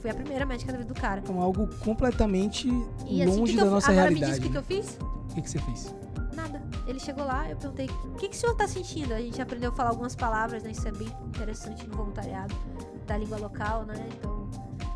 fui 0.00 0.10
a 0.10 0.14
primeira 0.14 0.46
médica 0.46 0.72
na 0.72 0.78
vida 0.78 0.92
do 0.92 0.98
cara. 1.00 1.20
Então, 1.20 1.40
algo 1.40 1.68
completamente 1.84 2.68
E 3.06 3.22
assim, 3.22 3.38
longe 3.38 3.52
que 3.52 3.58
que 3.58 3.64
da 3.64 3.66
eu, 3.66 3.70
nossa 3.70 3.90
agora 3.90 4.10
me 4.10 4.20
realidade. 4.20 4.32
diz 4.32 4.38
o 4.38 4.42
que, 4.42 4.48
que 4.50 4.58
eu 4.58 4.62
fiz? 4.62 4.98
O 5.30 5.34
que, 5.34 5.42
que 5.42 5.50
você 5.50 5.58
fez? 5.58 5.94
Nada. 6.34 6.62
Ele 6.86 7.00
chegou 7.00 7.24
lá, 7.24 7.48
eu 7.50 7.56
perguntei, 7.56 7.86
o 8.04 8.14
que, 8.14 8.28
que 8.28 8.36
o 8.36 8.38
senhor 8.38 8.54
tá 8.54 8.66
sentindo? 8.66 9.12
A 9.12 9.20
gente 9.20 9.40
aprendeu 9.42 9.70
a 9.70 9.72
falar 9.72 9.90
algumas 9.90 10.14
palavras, 10.14 10.62
né? 10.62 10.70
Isso 10.70 10.86
é 10.86 10.92
bem 10.92 11.08
interessante 11.26 11.86
no 11.86 11.96
voluntariado 11.96 12.54
da 13.08 13.16
língua 13.16 13.38
local, 13.38 13.84
né? 13.84 13.94
Então, 14.16 14.48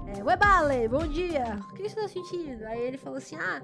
é, 0.06 0.22
Webale, 0.22 0.86
bom 0.88 1.06
dia! 1.06 1.58
O 1.70 1.74
que 1.74 1.88
você 1.88 1.96
tá 1.96 2.06
sentindo? 2.08 2.64
Aí 2.66 2.80
ele 2.80 2.98
falou 2.98 3.16
assim, 3.18 3.36
ah, 3.36 3.62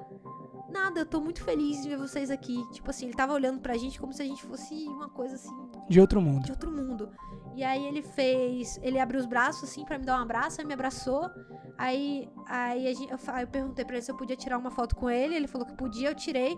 nada, 0.71 1.01
eu 1.01 1.07
tô 1.07 1.21
muito 1.21 1.43
feliz 1.45 1.83
de 1.83 1.91
ver 1.91 1.99
vocês 1.99 2.31
aqui. 2.31 2.65
Tipo 2.73 2.89
assim, 2.91 3.07
ele 3.07 3.15
tava 3.15 3.35
olhando 3.35 3.61
pra 3.61 3.77
gente 3.77 4.01
como 4.01 4.13
se 4.13 4.23
a 4.23 4.25
gente 4.25 4.43
fosse 4.43 4.75
uma 4.89 5.09
coisa 5.11 5.35
assim, 5.35 5.55
De 5.89 6.01
outro 6.01 6.21
mundo. 6.21 6.45
de 6.45 6.51
outro 6.51 6.71
mundo. 6.71 7.11
E 7.55 7.63
aí 7.63 7.85
ele 7.87 8.03
fez. 8.03 8.79
Ele 8.83 8.99
abriu 8.99 9.21
os 9.21 9.27
braços 9.27 9.65
assim 9.69 9.85
pra 9.85 9.99
me 9.99 10.05
dar 10.07 10.19
um 10.19 10.23
abraço, 10.23 10.61
aí 10.61 10.67
me 10.67 10.73
abraçou. 10.75 11.29
Aí, 11.77 12.29
aí 12.47 12.95
gente- 12.95 13.11
eu, 13.13 13.19
fa- 13.19 13.43
eu 13.43 13.49
perguntei 13.49 13.85
pra 13.85 13.95
ele 13.97 14.03
se 14.03 14.11
eu 14.11 14.17
podia 14.17 14.37
tirar 14.37 14.57
uma 14.59 14.71
foto 14.71 14.97
com 14.97 15.11
ele. 15.11 15.35
Ele 15.35 15.47
falou 15.47 15.67
que 15.67 15.75
podia, 15.75 16.09
eu 16.09 16.15
tirei. 16.15 16.57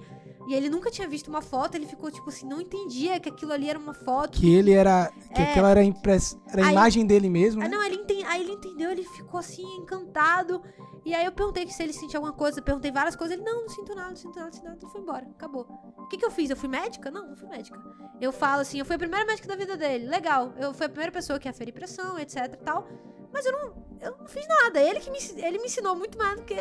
E 0.49 0.55
ele 0.55 0.69
nunca 0.71 0.91
tinha 0.91 1.07
visto 1.09 1.29
uma 1.29 1.43
foto, 1.43 1.75
ele 1.75 1.87
ficou 1.87 2.11
tipo 2.11 2.29
assim, 2.29 2.47
não 2.47 2.61
entendia 2.61 3.21
que 3.21 3.29
aquilo 3.29 3.53
ali 3.53 3.69
era 3.69 3.79
uma 3.79 3.95
foto. 3.95 4.39
Que 4.39 4.53
ele 4.55 4.73
era. 4.73 5.11
Que 5.35 5.41
É. 5.43 5.51
aquela 5.51 5.71
era 5.71 5.81
a, 5.81 5.85
impress... 5.85 6.37
era 6.49 6.67
a 6.67 6.73
imagem 6.73 7.07
dele 7.07 7.29
mesmo, 7.29 7.63
Ah, 7.63 7.69
né? 7.69 7.77
não, 7.77 7.85
ele 7.85 7.97
enten- 7.97 8.25
aí 8.25 8.41
ele 8.43 8.53
entendeu, 8.53 8.91
ele 8.91 9.05
ficou 9.05 9.39
assim, 9.39 9.63
encantado. 9.77 10.63
E 11.05 11.15
aí 11.15 11.25
eu 11.25 11.33
perguntei 11.33 11.67
se 11.69 11.83
ele 11.83 11.93
sentia 11.95 12.19
alguma 12.19 12.33
coisa, 12.35 12.61
perguntei 12.61 12.91
várias 12.91 13.17
coisas. 13.17 13.37
Ele, 13.37 13.45
não, 13.45 13.63
não 13.63 13.69
sinto 13.71 13.95
nada, 13.95 14.11
não 14.11 14.17
sinto 14.17 14.35
nada, 14.37 14.47
não 14.47 14.53
sinto 14.53 14.65
nada. 14.65 14.79
E 14.83 14.89
foi 14.91 15.01
embora, 15.01 15.27
acabou. 15.31 15.67
O 15.97 16.07
que, 16.09 16.19
que 16.19 16.25
eu 16.25 16.31
fiz? 16.31 16.51
Eu 16.51 16.57
fui 16.57 16.69
médica? 16.69 17.11
Não, 17.11 17.29
não 17.29 17.37
fui 17.37 17.49
médica. 17.49 17.79
Eu 18.21 18.33
falo 18.33 18.61
assim, 18.63 18.79
eu 18.79 18.85
fui 18.85 18.97
a 18.97 18.99
primeira 18.99 19.25
médica 19.25 19.49
da 19.49 19.57
vida 19.57 19.77
dele. 19.77 20.07
Legal, 20.07 20.53
eu 20.59 20.75
fui 20.75 20.85
a 20.87 20.89
primeira 20.89 21.11
pessoa 21.13 21.39
que 21.39 21.49
aferir 21.49 21.73
pressão, 21.73 22.19
etc 22.19 22.37
e 22.53 22.57
tal. 22.65 22.87
Mas 23.33 23.47
eu 23.47 23.53
não, 23.53 23.73
eu 24.01 24.17
não 24.19 24.27
fiz 24.27 24.47
nada. 24.49 24.81
Ele 24.81 24.99
que 25.01 25.11
me, 25.11 25.19
ele 25.45 25.59
me 25.59 25.65
ensinou 25.67 25.95
muito 25.95 26.19
mais 26.19 26.37
do 26.39 26.43
que 26.45 26.57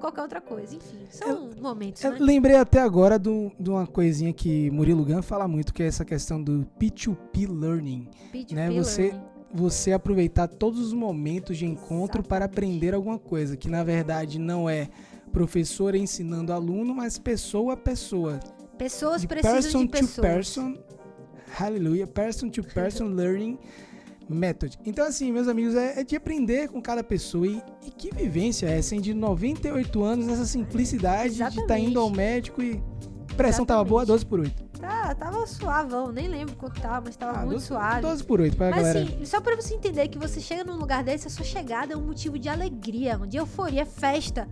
qualquer 0.00 0.22
outra 0.22 0.40
coisa. 0.40 0.74
Enfim, 0.76 1.06
são 1.10 1.50
momentos, 1.60 2.02
Eu 2.04 2.12
né? 2.12 2.18
lembrei 2.20 2.56
até 2.56 2.80
agora 2.80 3.18
de 3.18 3.28
uma 3.70 3.86
coisinha 3.86 4.32
que 4.32 4.70
Murilo 4.70 5.04
Gun 5.04 5.22
fala 5.22 5.48
muito, 5.48 5.72
que 5.72 5.82
é 5.82 5.86
essa 5.86 6.04
questão 6.04 6.42
do 6.42 6.66
P2P 6.78 7.48
Learning. 7.48 8.08
P2P 8.32 8.52
né, 8.54 8.70
você- 8.70 9.02
learning. 9.12 9.30
Você 9.52 9.90
aproveitar 9.92 10.46
todos 10.46 10.78
os 10.78 10.92
momentos 10.92 11.58
de 11.58 11.66
encontro 11.66 12.22
para 12.22 12.44
Exatamente. 12.44 12.56
aprender 12.56 12.94
alguma 12.94 13.18
coisa, 13.18 13.56
que 13.56 13.68
na 13.68 13.82
verdade 13.82 14.38
não 14.38 14.70
é 14.70 14.88
professor 15.32 15.96
ensinando 15.96 16.52
aluno, 16.52 16.94
mas 16.94 17.18
pessoa 17.18 17.72
a 17.72 17.76
pessoa. 17.76 18.38
Pessoas 18.78 19.22
de 19.22 19.26
precisam 19.26 19.54
person 19.60 19.80
de 19.80 19.86
to 19.86 19.90
pessoas. 19.90 20.26
person, 20.26 20.78
hallelujah, 21.58 22.06
person 22.06 22.48
to 22.48 22.62
person 22.62 23.06
learning 23.14 23.58
method. 24.34 24.78
Então 24.84 25.06
assim, 25.06 25.32
meus 25.32 25.48
amigos, 25.48 25.74
é, 25.74 26.00
é 26.00 26.04
de 26.04 26.16
aprender 26.16 26.68
com 26.68 26.80
cada 26.80 27.02
pessoa 27.02 27.46
e, 27.46 27.62
e 27.86 27.90
que 27.90 28.10
vivência 28.14 28.66
é 28.66 28.78
essa, 28.78 28.94
hein? 28.94 29.00
de 29.00 29.12
98 29.14 30.02
anos, 30.02 30.28
essa 30.28 30.44
simplicidade 30.46 31.34
de 31.34 31.42
estar 31.42 31.52
Exatamente. 31.52 31.90
indo 31.90 32.00
ao 32.00 32.10
médico 32.10 32.62
e 32.62 32.82
pressão 33.36 33.64
tava 33.64 33.84
boa, 33.84 34.02
Exatamente. 34.02 34.24
12 34.24 34.26
por 34.26 34.40
8. 34.40 34.70
Tá, 34.80 35.14
tava 35.14 35.46
suavão, 35.46 36.10
nem 36.10 36.26
lembro 36.26 36.56
quanto 36.56 36.80
tava, 36.80 37.02
mas 37.04 37.16
tava 37.16 37.32
Ah, 37.38 37.40
muito 37.40 37.52
12, 37.54 37.66
suave. 37.66 38.00
12 38.00 38.24
por 38.24 38.40
8 38.40 38.56
pra 38.56 38.70
Mas 38.70 38.82
galera. 38.82 39.02
assim, 39.02 39.24
só 39.26 39.40
pra 39.40 39.54
você 39.54 39.74
entender 39.74 40.08
que 40.08 40.18
você 40.18 40.40
chega 40.40 40.64
num 40.64 40.76
lugar 40.76 41.04
desse, 41.04 41.26
a 41.26 41.30
sua 41.30 41.44
chegada 41.44 41.92
é 41.92 41.96
um 41.96 42.00
motivo 42.06 42.38
de 42.38 42.48
alegria, 42.48 43.18
de 43.28 43.36
euforia, 43.36 43.84
festa 43.84 44.48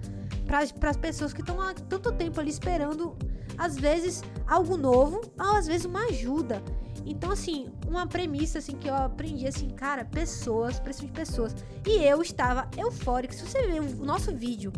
para 0.49 0.91
as 0.91 0.97
pessoas 0.97 1.33
que 1.33 1.41
estão 1.43 1.61
há 1.61 1.75
tanto 1.75 2.11
tempo 2.13 2.41
ali 2.41 2.51
esperando, 2.51 3.15
às 3.57 3.77
vezes, 3.79 4.23
algo 4.47 4.77
novo, 4.77 5.21
ou 5.39 5.57
às 5.57 5.67
vezes 5.67 5.85
uma 5.85 6.07
ajuda. 6.07 6.63
Então, 7.05 7.31
assim, 7.31 7.69
uma 7.87 8.07
premissa 8.07 8.59
assim 8.59 8.77
que 8.77 8.89
eu 8.89 8.95
aprendi 8.95 9.47
assim, 9.47 9.69
cara, 9.71 10.05
pessoas, 10.05 10.79
precisam 10.81 11.07
de 11.09 11.13
pessoas. 11.13 11.55
E 11.87 12.03
eu 12.05 12.21
estava 12.23 12.69
eufórica. 12.77 13.33
Se 13.35 13.43
você 13.47 13.67
ver 13.67 13.81
o 13.81 14.05
nosso 14.05 14.35
vídeo, 14.35 14.73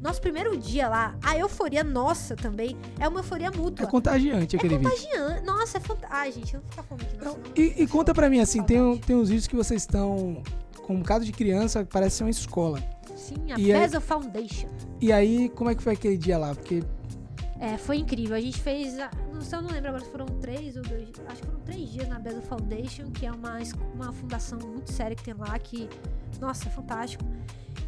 nosso 0.00 0.20
primeiro 0.20 0.56
dia 0.56 0.88
lá, 0.88 1.14
a 1.22 1.36
euforia 1.36 1.82
nossa 1.84 2.36
também 2.36 2.76
é 2.98 3.06
uma 3.08 3.20
euforia 3.20 3.48
É 3.48 3.50
mútua. 3.50 3.86
contagiante 3.86 4.56
aquele 4.56 4.78
vídeo. 4.78 4.90
Contagiante. 4.90 5.44
Nossa, 5.44 5.78
é 5.78 5.80
fantástico. 5.80 6.12
Ai, 6.14 6.32
gente, 6.32 6.54
eu 6.54 6.60
não 6.60 6.66
vou 6.66 6.70
ficar 6.70 6.82
falando 6.84 7.02
aqui, 7.02 7.16
não, 7.16 7.24
Não, 7.24 7.32
senão- 7.32 7.52
E, 7.56 7.82
e 7.82 7.86
conta 7.86 8.14
pra 8.14 8.30
mim, 8.30 8.40
assim, 8.40 8.62
tem, 8.62 8.98
tem 8.98 9.16
uns 9.16 9.28
vídeos 9.28 9.46
que 9.46 9.56
vocês 9.56 9.82
estão 9.82 10.42
com 10.82 10.94
um 10.94 10.98
bocado 11.00 11.24
de 11.24 11.32
criança, 11.32 11.86
parece 11.90 12.16
ser 12.16 12.24
uma 12.24 12.30
escola. 12.30 12.78
Sim, 13.24 13.52
a 13.52 13.58
E 13.58 13.72
aí- 13.72 13.80
Bezel 13.80 14.00
Foundation. 14.00 14.68
E 15.00 15.12
aí, 15.12 15.48
como 15.50 15.70
é 15.70 15.74
que 15.74 15.82
foi 15.82 15.94
aquele 15.94 16.16
dia 16.18 16.36
lá? 16.38 16.54
Porque 16.54 16.82
É, 17.60 17.78
foi 17.78 17.96
incrível. 17.98 18.36
A 18.36 18.40
gente 18.40 18.60
fez. 18.60 18.94
Não 19.32 19.40
sei, 19.40 19.58
eu 19.58 19.62
não 19.62 19.70
lembro 19.70 19.88
agora 19.88 20.04
se 20.04 20.10
foram 20.10 20.26
três 20.26 20.76
ou 20.76 20.82
dois. 20.82 21.08
Acho 21.28 21.40
que 21.40 21.46
foram 21.46 21.60
três 21.60 21.90
dias 21.90 22.08
na 22.08 22.18
Bezel 22.18 22.42
Foundation, 22.42 23.10
que 23.10 23.24
é 23.24 23.32
uma, 23.32 23.58
uma 23.94 24.12
fundação 24.12 24.58
muito 24.58 24.92
séria 24.92 25.16
que 25.16 25.22
tem 25.22 25.32
lá, 25.34 25.58
que. 25.58 25.88
Nossa, 26.40 26.68
é 26.68 26.70
fantástico. 26.70 27.24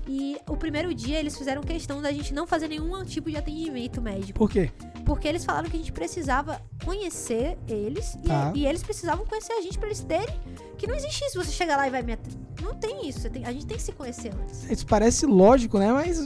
E 0.09 0.39
o 0.49 0.57
primeiro 0.57 0.95
dia 0.95 1.19
eles 1.19 1.37
fizeram 1.37 1.61
questão 1.63 2.01
da 2.01 2.13
gente 2.13 2.33
não 2.33 2.47
fazer 2.47 2.69
nenhum 2.69 3.05
tipo 3.05 3.29
de 3.31 3.37
atendimento 3.37 4.01
médico. 4.01 4.39
por 4.39 4.49
quê? 4.51 4.71
Porque 5.05 5.27
eles 5.29 5.45
falaram 5.45 5.69
que 5.69 5.77
a 5.77 5.79
gente 5.79 5.93
precisava 5.93 6.61
conhecer 6.85 7.59
eles 7.69 8.15
e- 8.15 8.29
Tá. 8.29 8.53
e, 8.55 8.67
eles 8.67 8.83
precisavam 8.85 9.27
conhecer 9.27 9.53
a 9.53 9.61
gente 9.61 9.77
pra 9.79 9.89
eles 9.89 10.03
terem. 10.05 10.39
Que 10.79 10.87
não 10.87 10.95
existe 10.95 11.25
isso, 11.25 11.43
você 11.45 11.51
chega 11.51 11.77
lá 11.77 11.87
e 11.87 11.91
vai 11.91 12.03
me 12.03 12.13
atender. 12.13 12.39
Não 12.63 12.75
tem 12.75 13.09
isso. 13.09 13.21
você 13.21 13.31
tem- 13.31 13.45
a 13.45 13.53
gente 13.53 13.67
tem 13.67 13.77
que 13.77 13.83
se 13.83 13.93
conhecer 13.93 14.33
antes. 14.35 14.71
Isso 14.71 14.87
parece 14.87 15.27
lógico, 15.27 15.79
né? 15.79 15.93
Mas. 15.93 16.19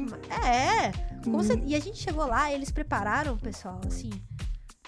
É, 0.45 0.93
hum, 1.27 1.43
cer- 1.43 1.63
E 1.67 1.75
a 1.75 1.81
gente 1.81 1.99
chegou 1.99 2.27
lá 2.27 2.53
eles 2.53 2.71
prepararam, 2.71 3.37
pessoal, 3.37 3.81
assim, 3.87 4.11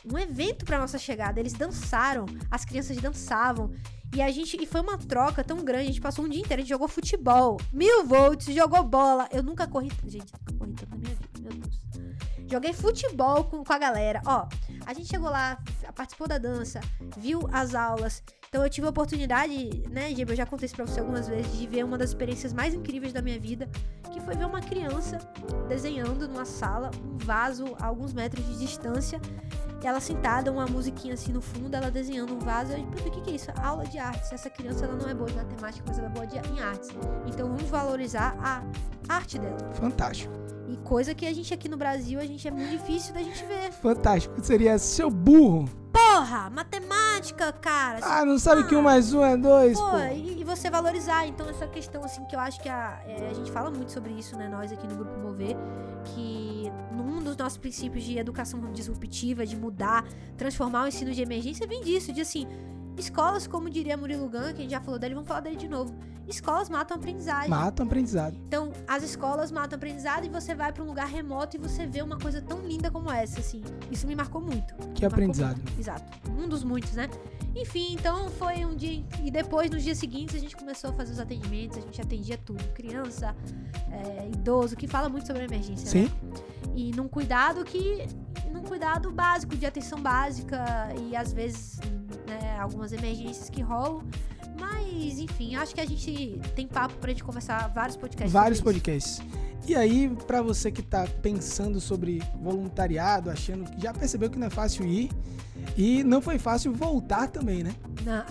um 0.04 0.18
evento 0.18 0.64
pra 0.64 0.78
nossa 0.78 0.98
chegada. 0.98 1.38
Eles 1.40 1.52
dançaram, 1.52 2.26
as 2.50 2.64
crianças 2.64 2.96
dançavam. 2.98 3.70
E 4.14 4.20
a 4.20 4.30
gente. 4.30 4.56
E 4.62 4.66
foi 4.66 4.80
uma 4.82 4.98
troca 4.98 5.42
tão 5.42 5.58
grande. 5.64 5.84
A 5.84 5.86
gente 5.86 6.00
passou 6.00 6.24
um 6.24 6.28
dia 6.28 6.40
inteiro, 6.40 6.60
a 6.60 6.62
gente 6.62 6.68
jogou 6.68 6.86
futebol. 6.88 7.58
Mil 7.72 8.04
volts, 8.06 8.52
jogou 8.54 8.82
bola. 8.84 9.26
Eu 9.32 9.42
nunca 9.42 9.66
corri. 9.66 9.90
Gente, 10.06 10.30
nunca 10.32 10.52
corri 10.58 10.72
tanto 10.74 10.90
na 10.90 10.96
minha 10.96 11.14
vida, 11.14 11.40
meu 11.40 11.52
Deus. 11.52 11.80
Joguei 12.50 12.72
futebol 12.74 13.44
com, 13.44 13.64
com 13.64 13.72
a 13.72 13.78
galera. 13.78 14.20
Ó, 14.26 14.46
a 14.84 14.92
gente 14.92 15.08
chegou 15.08 15.30
lá, 15.30 15.56
participou 15.94 16.28
da 16.28 16.36
dança, 16.36 16.80
viu 17.16 17.48
as 17.50 17.74
aulas. 17.74 18.22
Então 18.52 18.62
eu 18.62 18.68
tive 18.68 18.86
a 18.86 18.90
oportunidade, 18.90 19.82
né, 19.90 20.14
Giba, 20.14 20.32
eu 20.32 20.36
já 20.36 20.44
contei 20.44 20.66
isso 20.66 20.76
pra 20.76 20.84
você 20.84 21.00
algumas 21.00 21.26
vezes, 21.26 21.56
de 21.56 21.66
ver 21.66 21.86
uma 21.86 21.96
das 21.96 22.10
experiências 22.10 22.52
mais 22.52 22.74
incríveis 22.74 23.10
da 23.10 23.22
minha 23.22 23.40
vida, 23.40 23.66
que 24.12 24.20
foi 24.20 24.36
ver 24.36 24.44
uma 24.44 24.60
criança 24.60 25.18
desenhando 25.70 26.28
numa 26.28 26.44
sala 26.44 26.90
um 27.02 27.16
vaso 27.16 27.74
a 27.80 27.86
alguns 27.86 28.12
metros 28.12 28.44
de 28.44 28.58
distância. 28.58 29.18
Ela 29.82 30.00
sentada, 30.00 30.52
uma 30.52 30.66
musiquinha 30.66 31.14
assim 31.14 31.32
no 31.32 31.40
fundo, 31.40 31.74
ela 31.74 31.90
desenhando 31.90 32.34
um 32.34 32.38
vaso. 32.40 32.72
Eu 32.72 32.86
falei, 32.92 33.06
o 33.06 33.10
que, 33.10 33.20
que 33.22 33.30
é 33.30 33.34
isso? 33.36 33.50
Aula 33.56 33.86
de 33.86 33.98
artes. 33.98 34.30
Essa 34.30 34.50
criança 34.50 34.84
ela 34.84 34.96
não 34.96 35.08
é 35.08 35.14
boa 35.14 35.30
em 35.30 35.34
matemática, 35.34 35.82
mas 35.88 35.98
ela 35.98 36.08
é 36.08 36.10
boa 36.10 36.26
de, 36.26 36.36
em 36.36 36.60
artes. 36.60 36.90
Então 37.26 37.48
vamos 37.48 37.70
valorizar 37.70 38.36
a 38.38 38.62
arte 39.08 39.38
dela. 39.38 39.56
Fantástico. 39.72 40.30
E 40.68 40.76
coisa 40.76 41.14
que 41.14 41.24
a 41.24 41.32
gente 41.32 41.54
aqui 41.54 41.70
no 41.70 41.78
Brasil, 41.78 42.20
a 42.20 42.26
gente 42.26 42.46
é 42.46 42.50
muito 42.50 42.70
difícil 42.70 43.14
da 43.14 43.22
gente 43.22 43.42
ver. 43.46 43.72
Fantástico. 43.72 44.34
Seria 44.44 44.78
seu 44.78 45.10
burro. 45.10 45.64
Porra, 45.90 46.50
matemática, 46.50 47.01
cara. 47.60 47.98
Ah, 48.02 48.24
não 48.24 48.38
sabe 48.38 48.64
que 48.64 48.74
um 48.74 48.82
mais 48.82 49.12
um 49.12 49.24
é 49.24 49.36
dois, 49.36 49.78
Pô, 49.78 49.90
pô. 49.90 49.96
e, 49.98 50.40
e 50.40 50.44
você 50.44 50.70
valorizar. 50.70 51.26
Então, 51.26 51.48
essa 51.48 51.66
questão, 51.66 52.04
assim, 52.04 52.24
que 52.24 52.34
eu 52.34 52.40
acho 52.40 52.60
que 52.60 52.68
a, 52.68 53.00
é, 53.06 53.28
a 53.30 53.34
gente 53.34 53.50
fala 53.50 53.70
muito 53.70 53.92
sobre 53.92 54.12
isso, 54.12 54.36
né? 54.36 54.48
Nós 54.48 54.72
aqui 54.72 54.86
no 54.86 54.96
Grupo 54.96 55.18
Mover, 55.18 55.56
que 56.04 56.70
num 56.92 57.22
dos 57.22 57.36
nossos 57.36 57.58
princípios 57.58 58.04
de 58.04 58.18
educação 58.18 58.60
disruptiva, 58.72 59.46
de 59.46 59.56
mudar, 59.56 60.04
transformar 60.36 60.84
o 60.84 60.88
ensino 60.88 61.12
de 61.12 61.22
emergência, 61.22 61.66
vem 61.66 61.82
disso, 61.82 62.12
de 62.12 62.20
assim, 62.20 62.46
escolas, 62.96 63.46
como 63.46 63.70
diria 63.70 63.96
Murilo 63.96 64.28
Gun, 64.28 64.52
que 64.52 64.60
a 64.60 64.62
gente 64.62 64.70
já 64.70 64.80
falou 64.80 64.98
dele, 64.98 65.14
vamos 65.14 65.28
falar 65.28 65.40
dele 65.40 65.56
de 65.56 65.68
novo. 65.68 65.94
Escolas 66.28 66.70
matam 66.70 66.96
aprendizagem. 66.96 67.50
Mata 67.50 67.82
o 67.82 67.86
aprendizado. 67.86 68.36
Então, 68.46 68.72
as 68.86 69.02
escolas 69.02 69.50
matam 69.50 69.76
aprendizado 69.76 70.24
e 70.24 70.28
você 70.28 70.54
vai 70.54 70.72
pra 70.72 70.82
um 70.82 70.86
lugar 70.86 71.06
remoto 71.06 71.56
e 71.56 71.60
você 71.60 71.86
vê 71.86 72.00
uma 72.00 72.16
coisa 72.16 72.40
tão 72.40 72.60
linda 72.60 72.90
como 72.90 73.10
essa, 73.10 73.40
assim. 73.40 73.62
Isso 73.90 74.06
me 74.06 74.14
marcou 74.14 74.40
muito. 74.40 74.74
Que 74.94 75.04
aprendizado. 75.04 75.56
muito. 75.56 75.78
Exato. 75.78 76.30
Um 76.30 76.48
dos 76.48 76.62
muitos, 76.62 76.92
né? 76.92 77.08
Enfim, 77.54 77.94
então 77.94 78.30
foi 78.30 78.64
um 78.64 78.74
dia. 78.74 79.04
E 79.22 79.30
depois, 79.30 79.70
nos 79.70 79.82
dias 79.82 79.98
seguintes, 79.98 80.34
a 80.36 80.38
gente 80.38 80.56
começou 80.56 80.90
a 80.90 80.92
fazer 80.92 81.12
os 81.12 81.18
atendimentos, 81.18 81.78
a 81.78 81.80
gente 81.80 82.00
atendia 82.00 82.38
tudo. 82.38 82.62
Criança, 82.72 83.34
é, 83.90 84.28
idoso, 84.28 84.76
que 84.76 84.86
fala 84.86 85.08
muito 85.08 85.26
sobre 85.26 85.42
a 85.42 85.44
emergência, 85.44 86.02
né? 86.02 86.08
Sim? 86.08 86.32
E 86.74 86.92
num 86.92 87.08
cuidado 87.08 87.64
que. 87.64 88.06
num 88.50 88.62
cuidado 88.62 89.10
básico, 89.10 89.56
de 89.56 89.66
atenção 89.66 90.00
básica 90.00 90.64
e 91.02 91.14
às 91.14 91.32
vezes, 91.32 91.78
né, 91.80 92.01
algumas 92.62 92.92
emergências 92.92 93.48
que 93.48 93.62
rolam. 93.62 94.02
Mas, 94.58 95.18
enfim, 95.18 95.54
acho 95.54 95.74
que 95.74 95.80
a 95.80 95.86
gente 95.86 96.40
tem 96.54 96.66
papo 96.66 96.94
pra 96.96 97.10
gente 97.10 97.24
conversar 97.24 97.68
vários 97.68 97.96
podcasts. 97.96 98.32
Vários 98.32 98.60
podcasts. 98.60 99.20
E 99.66 99.74
aí, 99.74 100.08
pra 100.26 100.42
você 100.42 100.70
que 100.70 100.82
tá 100.82 101.06
pensando 101.22 101.80
sobre 101.80 102.20
voluntariado, 102.40 103.30
achando 103.30 103.70
que 103.70 103.80
já 103.80 103.92
percebeu 103.92 104.28
que 104.28 104.38
não 104.38 104.48
é 104.48 104.50
fácil 104.50 104.84
ir, 104.84 105.10
e 105.76 106.02
não 106.02 106.20
foi 106.20 106.38
fácil 106.38 106.72
voltar 106.72 107.28
também, 107.28 107.62
né? 107.62 107.74
Não. 108.04 108.24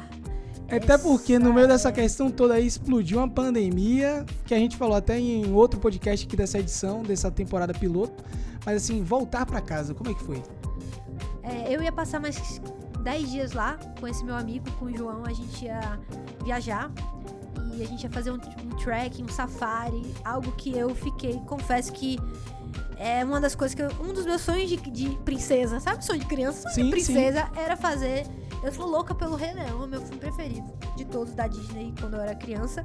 Até 0.70 0.98
porque 0.98 1.38
no 1.38 1.54
meio 1.54 1.68
dessa 1.68 1.90
é- 1.90 1.92
questão 1.92 2.30
toda 2.32 2.54
aí 2.54 2.66
explodiu 2.66 3.18
uma 3.18 3.30
pandemia, 3.30 4.26
que 4.46 4.54
a 4.54 4.58
gente 4.58 4.78
falou 4.78 4.96
até 4.96 5.20
em 5.20 5.52
outro 5.52 5.80
podcast 5.80 6.26
aqui 6.26 6.38
dessa 6.38 6.60
edição, 6.60 7.04
dessa 7.04 7.30
temporada 7.30 7.74
piloto. 7.74 8.24
Mas 8.66 8.84
assim, 8.84 9.04
voltar 9.04 9.46
pra 9.46 9.60
casa, 9.60 9.94
como 9.94 10.12
é 10.12 10.14
que 10.14 10.24
foi? 10.24 10.42
É, 11.44 11.76
eu 11.76 11.82
ia 11.82 11.92
passar 11.92 12.20
mais 12.20 12.62
10 13.02 13.32
dias 13.32 13.52
lá 13.54 13.78
com 14.00 14.08
esse 14.08 14.24
meu 14.24 14.36
amigo, 14.36 14.70
com 14.74 14.86
o 14.86 14.98
João. 14.98 15.24
A 15.26 15.34
gente 15.34 15.66
ia 15.66 16.00
viajar 16.44 16.92
e 17.74 17.84
a 17.84 17.86
gente 17.86 18.04
ia 18.04 18.10
fazer 18.10 18.32
um, 18.32 18.36
um 18.36 18.70
trekking, 18.78 19.24
um 19.24 19.30
safari, 19.30 20.14
algo 20.24 20.52
que 20.54 20.78
eu 20.78 20.94
fiquei, 20.94 21.40
confesso 21.48 21.92
que 21.92 22.20
é 22.98 23.26
uma 23.26 23.42
das 23.42 23.56
coisas 23.56 23.74
que 23.74 23.82
eu, 23.82 23.90
um 24.00 24.14
dos 24.14 24.26
meus 24.26 24.42
sonhos 24.42 24.70
de, 24.70 24.78
de 24.78 25.10
princesa, 25.26 25.80
sabe? 25.80 26.06
Sonho 26.06 26.20
de 26.20 26.28
criança, 26.28 26.70
sonho 26.70 26.74
Sim, 26.74 26.84
de 26.86 26.92
princesa 26.92 27.50
era 27.56 27.76
fazer. 27.76 28.28
Eu 28.64 28.72
sou 28.72 28.86
louca 28.86 29.16
pelo 29.16 29.36
Rei 29.36 29.54
Leão, 29.54 29.84
é 29.84 29.88
meu 29.88 30.02
filme 30.02 30.18
preferido 30.18 30.72
de 30.96 31.04
todos 31.06 31.34
da 31.34 31.48
Disney 31.48 31.94
quando 32.00 32.16
eu 32.16 32.22
era 32.22 32.36
criança. 32.36 32.84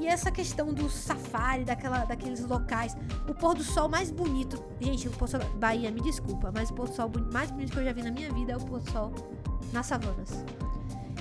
E 0.00 0.06
essa 0.06 0.30
questão 0.30 0.72
do 0.72 0.88
safari, 0.88 1.64
daquela, 1.64 2.06
daqueles 2.06 2.40
locais, 2.46 2.96
o 3.28 3.34
pôr 3.34 3.54
do 3.54 3.62
sol 3.62 3.90
mais 3.90 4.10
bonito. 4.10 4.62
Gente, 4.80 5.06
o 5.06 5.10
pôr 5.12 5.26
do 5.26 5.32
sol. 5.32 5.40
Bahia, 5.56 5.90
me 5.90 6.00
desculpa, 6.00 6.50
mas 6.52 6.70
o 6.70 6.74
pôr 6.74 6.88
do 6.88 6.94
sol 6.94 7.10
mais 7.30 7.50
bonito 7.50 7.72
que 7.72 7.78
eu 7.78 7.84
já 7.84 7.92
vi 7.92 8.02
na 8.02 8.10
minha 8.10 8.32
vida 8.32 8.52
é 8.52 8.56
o 8.56 8.60
pôr 8.60 8.80
do 8.80 8.90
sol 8.90 9.12
nas 9.72 9.86
savanas. 9.86 10.44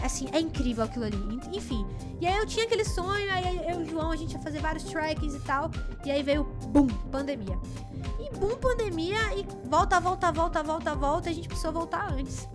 Assim, 0.04 0.28
é 0.32 0.40
incrível 0.40 0.84
aquilo 0.84 1.06
ali. 1.06 1.18
En- 1.18 1.58
Enfim. 1.58 1.86
E 2.20 2.26
aí 2.28 2.36
eu 2.38 2.46
tinha 2.46 2.66
aquele 2.66 2.84
sonho, 2.86 3.32
aí 3.32 3.58
eu 3.72 3.82
e 3.82 3.84
o 3.84 3.86
João, 3.90 4.12
a 4.12 4.16
gente 4.16 4.34
ia 4.34 4.40
fazer 4.40 4.60
vários 4.60 4.84
trekkings 4.84 5.36
e 5.36 5.40
tal. 5.42 5.70
E 6.04 6.10
aí 6.12 6.24
veio, 6.24 6.44
bum, 6.70 6.88
pandemia. 7.12 7.58
E 8.20 8.36
bum, 8.38 8.56
pandemia, 8.58 9.20
e 9.36 9.46
volta, 9.68 10.00
volta, 10.00 10.32
volta, 10.32 10.64
volta, 10.64 10.96
volta, 10.96 11.30
e 11.30 11.32
a 11.32 11.36
gente 11.36 11.48
precisou 11.48 11.72
voltar 11.72 12.12
antes. 12.12 12.48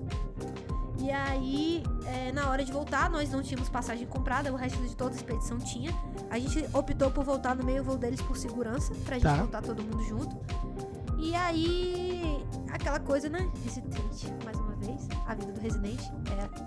E 0.99 1.11
aí, 1.11 1.85
é, 2.07 2.33
na 2.33 2.49
hora 2.49 2.65
de 2.65 2.73
voltar, 2.73 3.09
nós 3.11 3.31
não 3.31 3.43
tínhamos 3.43 3.69
passagem 3.69 4.07
comprada, 4.07 4.53
o 4.53 4.57
resto 4.57 4.79
de 4.83 4.97
toda 4.97 5.11
a 5.13 5.15
expedição 5.15 5.59
tinha. 5.59 5.93
A 6.31 6.39
gente 6.39 6.67
optou 6.73 7.11
por 7.13 7.23
voltar 7.25 7.55
no 7.55 7.63
meio 7.65 7.85
voo 7.85 7.97
deles 7.97 8.21
por 8.23 8.37
segurança, 8.37 8.93
pra 9.05 9.15
gente 9.15 9.23
Tá. 9.25 9.37
voltar 9.37 9.63
todo 9.63 9.83
mundo 9.85 10.03
junto. 10.03 10.37
E 11.19 11.35
aí, 11.35 12.45
aquela 12.71 13.01
coisa, 13.01 13.29
né? 13.29 13.51
Residente, 13.65 14.33
mais 14.45 14.57
uma 14.59 14.75
vez. 14.77 15.09
A 15.27 15.35
vida 15.35 15.53
do 15.53 15.61
residente 15.61 16.05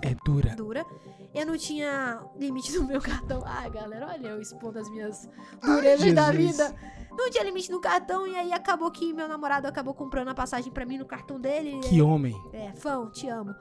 é 0.02 0.10
É 0.10 0.16
dura. 0.24 0.54
dura. 0.56 0.86
Eu 1.32 1.46
não 1.46 1.56
tinha 1.56 2.20
limite 2.36 2.76
no 2.76 2.84
meu 2.84 3.00
cartão. 3.00 3.42
Ai, 3.46 3.70
galera, 3.70 4.08
olha 4.08 4.28
eu 4.28 4.40
expondo 4.40 4.78
as 4.78 4.90
minhas 4.90 5.28
durezas 5.62 6.12
da 6.12 6.32
vida. 6.32 6.74
Não 7.12 7.30
tinha 7.30 7.44
limite 7.44 7.70
no 7.70 7.80
cartão 7.80 8.26
e 8.26 8.34
aí 8.36 8.52
acabou 8.52 8.90
que 8.90 9.12
meu 9.12 9.28
namorado 9.28 9.66
acabou 9.68 9.94
comprando 9.94 10.28
a 10.28 10.34
passagem 10.34 10.72
pra 10.72 10.84
mim 10.84 10.98
no 10.98 11.06
cartão 11.06 11.40
dele. 11.40 11.78
Que 11.80 12.02
homem. 12.02 12.34
É, 12.52 12.72
fã, 12.72 13.08
te 13.10 13.28
amo. 13.28 13.54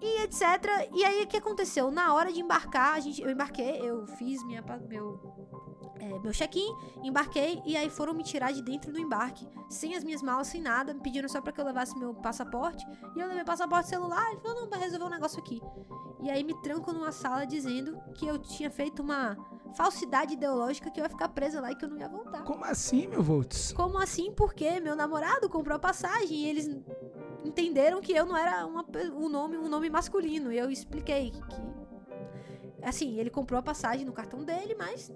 E 0.00 0.22
etc. 0.22 0.42
E 0.94 1.04
aí 1.04 1.24
o 1.24 1.26
que 1.26 1.36
aconteceu? 1.36 1.90
Na 1.90 2.14
hora 2.14 2.32
de 2.32 2.40
embarcar, 2.40 2.94
a 2.94 3.00
gente, 3.00 3.20
eu 3.22 3.30
embarquei, 3.30 3.80
eu 3.80 4.06
fiz 4.06 4.44
minha, 4.44 4.62
meu, 4.88 5.20
é, 6.02 6.18
meu 6.18 6.32
check-in, 6.32 6.74
embarquei 7.04 7.62
e 7.64 7.76
aí 7.76 7.88
foram 7.88 8.12
me 8.12 8.24
tirar 8.24 8.52
de 8.52 8.60
dentro 8.60 8.92
do 8.92 8.98
embarque, 8.98 9.46
sem 9.68 9.94
as 9.94 10.02
minhas 10.02 10.20
malas, 10.20 10.48
sem 10.48 10.60
nada, 10.60 10.92
me 10.92 11.00
pediram 11.00 11.28
só 11.28 11.40
pra 11.40 11.52
que 11.52 11.60
eu 11.60 11.64
levasse 11.64 11.96
meu 11.96 12.12
passaporte. 12.12 12.84
E 13.14 13.20
eu 13.20 13.28
levei 13.28 13.44
passaporte 13.44 13.88
celular, 13.88 14.28
ele 14.32 14.40
falou, 14.40 14.62
não, 14.62 14.68
vai 14.68 14.80
resolver 14.80 15.04
um 15.04 15.10
negócio 15.10 15.38
aqui. 15.38 15.62
E 16.20 16.28
aí 16.28 16.42
me 16.42 16.54
tranco 16.60 16.92
numa 16.92 17.12
sala 17.12 17.46
dizendo 17.46 18.00
que 18.14 18.26
eu 18.26 18.36
tinha 18.36 18.68
feito 18.68 19.00
uma 19.00 19.36
falsidade 19.76 20.34
ideológica 20.34 20.90
que 20.90 21.00
eu 21.00 21.04
ia 21.04 21.08
ficar 21.08 21.28
presa 21.28 21.60
lá 21.60 21.70
e 21.70 21.76
que 21.76 21.84
eu 21.84 21.88
não 21.88 21.98
ia 21.98 22.08
voltar. 22.08 22.42
Como 22.42 22.64
assim, 22.64 23.06
meu 23.06 23.22
Volts? 23.22 23.72
Como 23.72 23.98
assim? 23.98 24.32
Porque 24.32 24.80
meu 24.80 24.96
namorado 24.96 25.48
comprou 25.48 25.76
a 25.76 25.78
passagem 25.78 26.36
e 26.36 26.48
eles 26.48 26.68
entenderam 27.44 28.00
que 28.00 28.12
eu 28.12 28.26
não 28.26 28.36
era 28.36 28.66
uma, 28.66 28.84
um, 29.14 29.28
nome, 29.28 29.56
um 29.56 29.68
nome 29.68 29.88
masculino. 29.88 30.52
E 30.52 30.58
eu 30.58 30.70
expliquei 30.70 31.30
que. 31.30 31.82
Assim, 32.82 33.18
ele 33.20 33.30
comprou 33.30 33.60
a 33.60 33.62
passagem 33.62 34.04
no 34.04 34.12
cartão 34.12 34.42
dele, 34.42 34.74
mas 34.76 35.12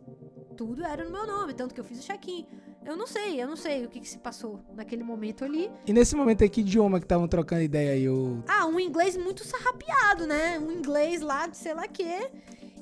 tudo 0.56 0.84
era 0.84 1.04
no 1.04 1.10
meu 1.10 1.26
nome, 1.26 1.52
tanto 1.52 1.74
que 1.74 1.80
eu 1.80 1.84
fiz 1.84 2.00
o 2.00 2.02
check-in. 2.02 2.46
Eu 2.84 2.96
não 2.96 3.06
sei, 3.06 3.42
eu 3.42 3.48
não 3.48 3.56
sei 3.56 3.84
o 3.84 3.88
que, 3.88 4.00
que 4.00 4.08
se 4.08 4.18
passou 4.18 4.60
naquele 4.74 5.02
momento 5.02 5.44
ali. 5.44 5.70
E 5.86 5.92
nesse 5.92 6.14
momento 6.14 6.42
aí, 6.42 6.48
que 6.48 6.60
idioma 6.60 6.98
que 6.98 7.04
estavam 7.04 7.26
trocando 7.28 7.62
ideia 7.62 7.92
aí? 7.92 8.08
O... 8.08 8.42
Ah, 8.46 8.64
um 8.66 8.78
inglês 8.78 9.16
muito 9.16 9.44
sarrapiado, 9.44 10.26
né? 10.26 10.58
Um 10.58 10.70
inglês 10.70 11.20
lá 11.20 11.46
de 11.46 11.56
sei 11.56 11.74
lá 11.74 11.86
quê. 11.88 12.30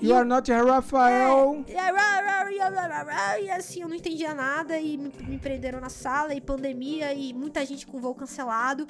E 0.00 0.08
You 0.08 0.14
are 0.14 0.28
not 0.28 0.52
a 0.52 0.62
Rafael. 0.62 1.64
É, 1.66 1.80
rá, 1.80 3.40
E 3.40 3.50
assim, 3.50 3.82
eu 3.82 3.88
não 3.88 3.96
entendia 3.96 4.34
nada 4.34 4.78
e 4.78 4.98
me, 4.98 5.10
me 5.26 5.38
prenderam 5.38 5.80
na 5.80 5.88
sala 5.88 6.34
e 6.34 6.40
pandemia 6.40 7.14
e 7.14 7.32
muita 7.32 7.64
gente 7.64 7.86
com 7.86 8.00
voo 8.00 8.14
cancelado. 8.14 8.86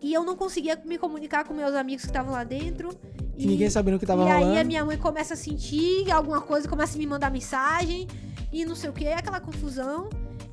E 0.00 0.14
eu 0.14 0.22
não 0.24 0.36
conseguia 0.36 0.80
me 0.84 0.96
comunicar 0.96 1.44
com 1.44 1.52
meus 1.52 1.74
amigos 1.74 2.02
que 2.04 2.10
estavam 2.10 2.32
lá 2.32 2.44
dentro. 2.44 2.90
E 3.42 3.46
ninguém 3.46 3.70
sabendo 3.70 3.96
o 3.96 3.98
que 3.98 4.06
tava 4.06 4.24
e 4.24 4.30
aí 4.30 4.42
rolando. 4.42 4.60
a 4.60 4.64
minha 4.64 4.84
mãe 4.84 4.98
começa 4.98 5.34
a 5.34 5.36
sentir 5.36 6.10
alguma 6.10 6.40
coisa, 6.40 6.68
começa 6.68 6.96
a 6.96 6.98
me 6.98 7.06
mandar 7.06 7.30
mensagem 7.30 8.06
e 8.52 8.64
não 8.64 8.74
sei 8.74 8.90
o 8.90 8.92
que, 8.92 9.06
aquela 9.06 9.40
confusão. 9.40 10.10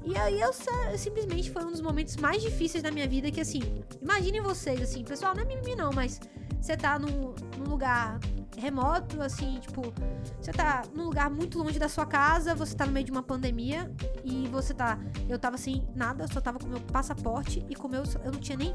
E 0.07 0.17
aí 0.17 0.39
eu 0.39 0.53
sa- 0.53 0.97
simplesmente 0.97 1.51
foi 1.51 1.65
um 1.65 1.71
dos 1.71 1.81
momentos 1.81 2.15
mais 2.15 2.41
difíceis 2.41 2.81
da 2.81 2.89
minha 2.89 3.05
vida 3.07 3.29
que 3.29 3.41
assim, 3.41 3.61
imaginem 4.01 4.41
vocês 4.41 4.81
assim, 4.81 5.03
pessoal, 5.03 5.35
não 5.35 5.41
é 5.41 5.45
mimimi 5.45 5.75
não, 5.75 5.91
mas 5.91 6.21
você 6.61 6.77
tá 6.77 6.97
num, 6.97 7.35
num 7.57 7.69
lugar 7.69 8.17
remoto, 8.57 9.21
assim, 9.21 9.59
tipo, 9.59 9.93
você 10.41 10.51
tá 10.53 10.81
num 10.95 11.03
lugar 11.03 11.29
muito 11.29 11.59
longe 11.59 11.77
da 11.77 11.89
sua 11.89 12.05
casa, 12.05 12.55
você 12.55 12.73
tá 12.73 12.85
no 12.85 12.91
meio 12.93 13.05
de 13.05 13.11
uma 13.11 13.21
pandemia 13.21 13.91
e 14.23 14.47
você 14.47 14.73
tá, 14.73 14.97
eu 15.27 15.37
tava 15.37 15.57
sem 15.57 15.85
nada, 15.93 16.23
eu 16.23 16.27
só 16.31 16.39
tava 16.39 16.57
com 16.57 16.67
meu 16.67 16.79
passaporte 16.79 17.63
e 17.69 17.75
com 17.75 17.89
meu, 17.89 18.03
eu 18.23 18.31
não 18.31 18.39
tinha 18.39 18.57
nem 18.57 18.73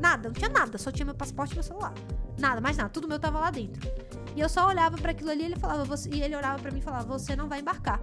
nada, 0.00 0.28
não 0.28 0.34
tinha 0.34 0.50
nada, 0.50 0.76
só 0.78 0.90
tinha 0.90 1.06
meu 1.06 1.14
passaporte 1.14 1.52
e 1.52 1.54
meu 1.54 1.62
celular. 1.62 1.94
Nada, 2.38 2.60
mais 2.60 2.76
nada, 2.76 2.90
tudo 2.90 3.06
meu 3.08 3.18
tava 3.20 3.38
lá 3.38 3.50
dentro. 3.52 3.80
E 4.34 4.40
eu 4.40 4.48
só 4.48 4.66
olhava 4.66 4.98
pra 4.98 5.12
aquilo 5.12 5.30
ali 5.30 5.44
ele 5.44 5.56
falava, 5.56 5.84
você, 5.84 6.10
e 6.10 6.22
ele 6.22 6.36
olhava 6.36 6.60
pra 6.60 6.70
mim 6.72 6.80
e 6.80 6.82
falava, 6.82 7.04
você 7.04 7.34
não 7.34 7.48
vai 7.48 7.60
embarcar. 7.60 8.00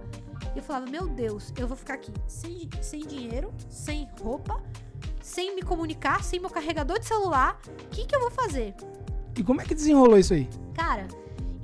E 0.54 0.58
eu 0.58 0.62
falava, 0.62 0.86
meu 0.90 1.08
Deus, 1.08 1.52
eu 1.58 1.66
vou 1.66 1.76
ficar 1.76 1.94
aqui 1.94 2.12
sem, 2.28 2.70
sem 2.80 3.00
dinheiro, 3.00 3.52
sem 3.68 4.08
roupa, 4.22 4.62
sem 5.20 5.54
me 5.54 5.62
comunicar, 5.62 6.22
sem 6.22 6.38
meu 6.38 6.50
carregador 6.50 6.98
de 6.98 7.06
celular. 7.06 7.58
O 7.66 7.88
que, 7.88 8.06
que 8.06 8.14
eu 8.14 8.20
vou 8.20 8.30
fazer? 8.30 8.74
E 9.36 9.42
como 9.42 9.60
é 9.60 9.64
que 9.64 9.74
desenrolou 9.74 10.16
isso 10.16 10.32
aí? 10.32 10.48
Cara, 10.74 11.08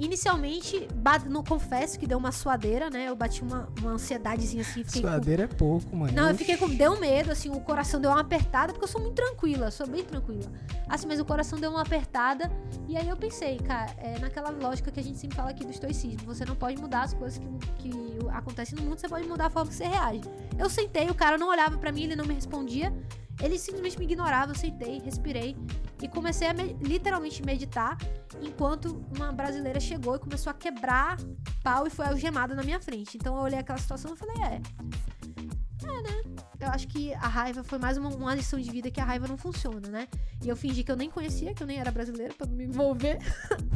Inicialmente, 0.00 0.88
não 1.28 1.44
confesso 1.44 1.98
que 1.98 2.06
deu 2.06 2.16
uma 2.16 2.32
suadeira, 2.32 2.88
né? 2.88 3.10
Eu 3.10 3.14
bati 3.14 3.42
uma, 3.42 3.68
uma 3.80 3.90
ansiedadezinha 3.92 4.62
assim, 4.62 4.82
fiquei 4.82 5.02
com 5.02 5.08
Suadeira 5.08 5.42
é 5.42 5.46
pouco, 5.46 5.94
mano. 5.94 6.10
não, 6.14 6.30
eu 6.30 6.34
fiquei 6.34 6.56
com. 6.56 6.70
Deu 6.70 6.98
medo, 6.98 7.30
assim, 7.30 7.50
o 7.50 7.60
coração 7.60 8.00
deu 8.00 8.10
uma 8.10 8.20
apertada, 8.20 8.72
porque 8.72 8.84
eu 8.84 8.88
sou 8.88 8.98
muito 8.98 9.16
tranquila, 9.16 9.70
sou 9.70 9.86
bem 9.86 10.02
tranquila. 10.02 10.50
Assim, 10.88 11.06
mas 11.06 11.20
o 11.20 11.24
coração 11.24 11.60
deu 11.60 11.70
uma 11.70 11.82
apertada. 11.82 12.50
E 12.88 12.96
aí 12.96 13.06
eu 13.06 13.16
pensei, 13.16 13.58
cara, 13.58 13.94
é 13.98 14.18
naquela 14.18 14.48
lógica 14.48 14.90
que 14.90 14.98
a 14.98 15.02
gente 15.02 15.18
sempre 15.18 15.36
fala 15.36 15.50
aqui 15.50 15.66
do 15.66 15.70
estoicismo. 15.70 16.24
Você 16.24 16.46
não 16.46 16.56
pode 16.56 16.80
mudar 16.80 17.02
as 17.02 17.12
coisas 17.12 17.38
que, 17.38 17.90
que 17.90 18.18
acontecem 18.30 18.78
no 18.78 18.84
mundo, 18.84 18.98
você 18.98 19.08
pode 19.08 19.28
mudar 19.28 19.46
a 19.46 19.50
forma 19.50 19.68
que 19.68 19.76
você 19.76 19.84
reage. 19.84 20.22
Eu 20.58 20.70
sentei, 20.70 21.10
o 21.10 21.14
cara 21.14 21.36
não 21.36 21.50
olhava 21.50 21.76
pra 21.76 21.92
mim, 21.92 22.04
ele 22.04 22.16
não 22.16 22.24
me 22.24 22.32
respondia. 22.32 22.90
Ele 23.42 23.58
simplesmente 23.58 23.98
me 23.98 24.04
ignorava, 24.04 24.52
eu 24.52 24.56
sentei, 24.56 24.98
respirei 25.00 25.56
e 26.02 26.08
comecei 26.08 26.48
a 26.48 26.54
me- 26.54 26.76
literalmente 26.80 27.42
meditar 27.44 27.96
enquanto 28.40 29.04
uma 29.16 29.32
brasileira 29.32 29.80
chegou 29.80 30.16
e 30.16 30.18
começou 30.18 30.50
a 30.50 30.54
quebrar 30.54 31.16
pau 31.62 31.86
e 31.86 31.90
foi 31.90 32.06
algemada 32.06 32.54
na 32.54 32.62
minha 32.62 32.80
frente. 32.80 33.16
Então 33.16 33.36
eu 33.36 33.42
olhei 33.42 33.58
aquela 33.58 33.78
situação 33.78 34.14
e 34.14 34.16
falei, 34.16 34.36
é, 34.42 34.60
eu 36.60 36.68
acho 36.68 36.86
que 36.88 37.12
a 37.14 37.26
raiva 37.26 37.64
foi 37.64 37.78
mais 37.78 37.96
uma, 37.96 38.10
uma 38.10 38.34
lição 38.34 38.60
de 38.60 38.70
vida 38.70 38.90
que 38.90 39.00
a 39.00 39.04
raiva 39.04 39.26
não 39.26 39.38
funciona, 39.38 39.88
né? 39.88 40.06
E 40.44 40.48
eu 40.48 40.54
fingi 40.54 40.84
que 40.84 40.92
eu 40.92 40.96
nem 40.96 41.08
conhecia, 41.08 41.54
que 41.54 41.62
eu 41.62 41.66
nem 41.66 41.78
era 41.78 41.90
brasileira, 41.90 42.34
não 42.38 42.54
me 42.54 42.64
envolver. 42.64 43.18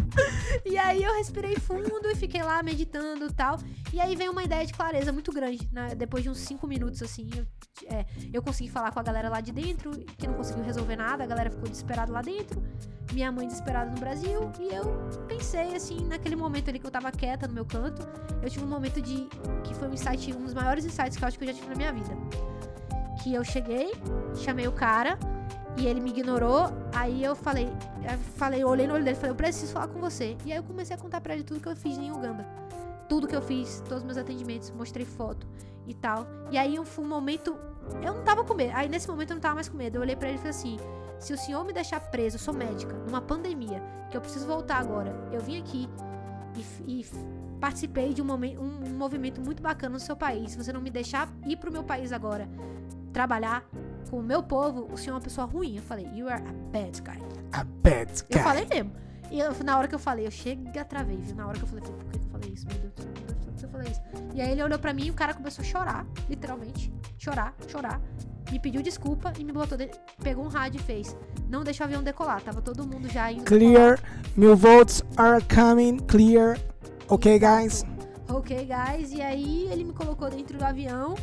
e 0.67 0.77
aí 0.77 1.03
eu 1.03 1.15
respirei 1.15 1.57
fundo 1.57 2.11
e 2.11 2.15
fiquei 2.15 2.43
lá 2.43 2.63
meditando 2.63 3.27
e 3.27 3.33
tal. 3.33 3.59
E 3.93 4.01
aí 4.01 4.15
veio 4.15 4.33
uma 4.33 4.45
ideia 4.45 4.67
de 4.67 4.75
clareza 4.75 5.13
muito 5.13 5.33
grande, 5.33 5.67
né? 5.73 5.95
Depois 5.95 6.23
de 6.23 6.29
uns 6.29 6.39
cinco 6.39 6.67
minutos, 6.67 7.03
assim, 7.03 7.31
eu, 7.35 7.47
é, 7.89 8.05
eu 8.33 8.43
consegui 8.43 8.71
falar 8.71 8.93
com 8.93 9.01
a 9.01 9.03
galera 9.03 9.31
lá 9.31 9.41
de 9.41 9.51
dentro, 9.51 9.93
que 10.19 10.27
não 10.27 10.35
conseguiu 10.35 10.63
resolver 10.63 10.97
nada, 10.97 11.25
a 11.25 11.27
galera 11.27 11.51
ficou 11.51 11.69
desesperada 11.69 12.13
lá 12.13 12.21
dentro. 12.21 12.63
Minha 13.13 13.33
mãe 13.33 13.47
desesperada 13.47 13.91
no 13.91 13.99
Brasil. 13.99 14.53
E 14.61 14.75
eu 14.75 14.85
pensei, 15.27 15.75
assim, 15.75 16.05
naquele 16.07 16.37
momento 16.37 16.69
ali 16.69 16.79
que 16.79 16.87
eu 16.87 16.91
tava 16.91 17.11
quieta 17.11 17.49
no 17.49 17.55
meu 17.55 17.65
canto, 17.65 18.07
eu 18.43 18.51
tive 18.51 18.65
um 18.65 18.69
momento 18.69 19.01
de. 19.01 19.27
que 19.63 19.75
foi 19.75 19.89
um 19.89 19.95
insight, 19.95 20.35
um 20.35 20.45
dos 20.45 20.53
maiores 20.53 20.85
insights 20.85 21.17
que 21.17 21.25
eu 21.25 21.29
acho 21.29 21.39
que 21.39 21.45
eu 21.45 21.49
já 21.49 21.55
tive 21.55 21.69
na 21.69 21.77
minha 21.77 21.93
vida 21.93 22.15
que 23.25 23.33
eu 23.35 23.43
cheguei, 23.43 23.91
chamei 24.35 24.69
o 24.69 24.73
cara 24.73 25.19
e 25.79 25.87
ele 25.87 25.99
me 25.99 26.11
ignorou. 26.11 26.67
Aí 26.95 27.25
eu 27.25 27.35
falei, 27.35 27.67
eu 28.03 28.19
falei, 28.37 28.63
eu 28.63 28.69
olhei 28.69 28.87
no 28.87 28.93
olho 28.93 29.03
dele 29.03 29.17
falei, 29.17 29.31
eu 29.31 29.35
preciso 29.35 29.73
falar 29.73 29.89
com 29.89 29.99
você. 29.99 30.37
E 30.45 30.53
aí 30.53 30.59
eu 30.59 30.63
comecei 30.63 30.95
a 30.95 30.99
contar 30.99 31.23
pra 31.23 31.33
ele 31.35 31.43
tudo 31.43 31.59
que 31.59 31.67
eu 31.69 31.75
fiz 31.75 31.97
em 31.97 32.13
Uganda. 32.13 32.47
Tudo 33.09 33.27
que 33.27 33.35
eu 33.35 33.41
fiz, 33.41 33.81
todos 33.81 33.99
os 33.99 34.05
meus 34.05 34.19
atendimentos, 34.19 34.71
mostrei 34.73 35.07
foto 35.07 35.47
e 35.87 35.95
tal. 35.95 36.27
E 36.51 36.59
aí 36.59 36.79
um 36.79 36.85
momento. 37.07 37.57
Eu 38.03 38.15
não 38.15 38.23
tava 38.25 38.45
com 38.45 38.53
medo. 38.55 38.73
Aí 38.75 38.89
nesse 38.91 39.09
momento 39.09 39.31
eu 39.31 39.35
não 39.37 39.41
tava 39.41 39.55
mais 39.55 39.69
com 39.71 39.77
medo. 39.77 39.97
Eu 39.97 40.03
olhei 40.03 40.17
pra 40.17 40.29
ele 40.29 40.37
e 40.37 40.39
falei 40.39 40.51
assim: 40.51 40.77
se 41.19 41.33
o 41.33 41.39
senhor 41.39 41.65
me 41.65 41.73
deixar 41.73 42.01
preso, 42.01 42.37
eu 42.37 42.41
sou 42.41 42.53
médica, 42.53 42.93
numa 43.07 43.23
pandemia, 43.23 43.83
que 44.11 44.17
eu 44.17 44.21
preciso 44.21 44.47
voltar 44.47 44.77
agora. 44.79 45.15
Eu 45.33 45.41
vim 45.41 45.59
aqui 45.61 45.89
e, 46.87 47.01
e 47.01 47.07
participei 47.59 48.13
de 48.13 48.21
um, 48.21 48.25
momen- 48.27 48.59
um- 48.59 48.85
um 48.87 48.95
movimento 48.99 49.41
muito 49.41 49.63
bacana 49.63 49.95
no 49.95 50.01
seu 50.01 50.15
país. 50.17 50.51
Se 50.53 50.57
você 50.59 50.73
não 50.75 50.81
me 50.83 50.91
deixar 50.91 51.29
ir 51.47 51.57
pro 51.57 51.71
meu 51.73 51.83
país 51.85 52.11
agora, 52.13 52.49
trabalhar 53.15 53.65
com 54.11 54.19
o 54.19 54.23
meu 54.23 54.43
povo, 54.43 54.87
o 54.93 54.99
senhor 54.99 55.13
é 55.13 55.15
uma 55.15 55.21
pessoa 55.23 55.47
ruim. 55.47 55.77
Eu 55.77 55.83
falei, 55.83 56.07
you 56.15 56.29
are 56.29 56.43
a 56.43 56.53
bad 56.71 57.01
guy. 57.01 57.19
A 57.53 57.65
bad 57.65 58.11
Eu 58.29 58.37
guy. 58.37 58.43
falei 58.43 58.67
mesmo. 58.67 58.93
E 59.31 59.41
eu- 59.41 59.55
na 59.65 59.79
hora 59.79 59.89
que 59.89 59.95
eu 59.95 59.99
falei, 59.99 60.27
eu 60.27 60.31
chega 60.31 60.85
travei, 60.85 61.17
viu? 61.17 61.35
Na 61.35 61.47
hora 61.47 61.57
que 61.57 61.65
eu 61.65 61.69
falei, 61.69 61.83
por 61.85 61.95
que 62.11 62.19
eu 62.19 62.31
falei 62.31 62.51
isso? 62.51 62.67
Meu 62.67 62.77
Deus 62.79 62.93
do 62.93 63.03
céu, 63.03 63.11
meu 63.15 63.25
Deus 63.25 63.39
do 63.39 63.43
céu, 63.45 63.53
por 63.53 63.59
que 63.59 63.65
eu 63.65 63.71
falei 63.71 63.91
isso? 63.91 64.01
E 64.35 64.41
aí 64.43 64.51
ele 64.51 64.63
olhou 64.63 64.79
pra 64.79 64.93
mim 64.93 65.07
e 65.07 65.11
o 65.11 65.15
cara 65.15 65.33
começou 65.33 65.63
a 65.63 65.67
chorar, 65.67 66.07
literalmente. 66.29 66.93
Chorar, 67.19 67.55
chorar. 67.69 68.01
Me 68.53 68.59
pediu 68.61 68.83
desculpa 68.83 69.33
e 69.39 69.45
me 69.45 69.53
botou. 69.53 69.79
Pegou 70.23 70.45
um 70.45 70.49
rádio 70.49 70.79
e 70.79 70.83
fez. 70.83 71.17
Não 71.49 71.65
deixa 71.65 71.83
o 71.83 71.87
avião 71.87 72.03
decolar. 72.03 72.43
Tava 72.43 72.61
todo 72.61 72.87
mundo 72.87 73.09
já 73.09 73.33
indo. 73.33 73.45
Clear. 73.45 73.99
Mil 74.37 74.55
votes 74.55 75.03
are 75.17 75.43
coming. 75.53 75.99
Clear. 76.01 76.59
Ok, 77.09 77.39
guys? 77.39 77.85
Ok, 78.29 78.67
guys. 78.67 79.13
E 79.13 79.21
aí 79.21 79.69
ele 79.71 79.85
me 79.85 79.93
colocou 79.93 80.29
dentro 80.31 80.57
do 80.59 80.65
avião. 80.65 81.15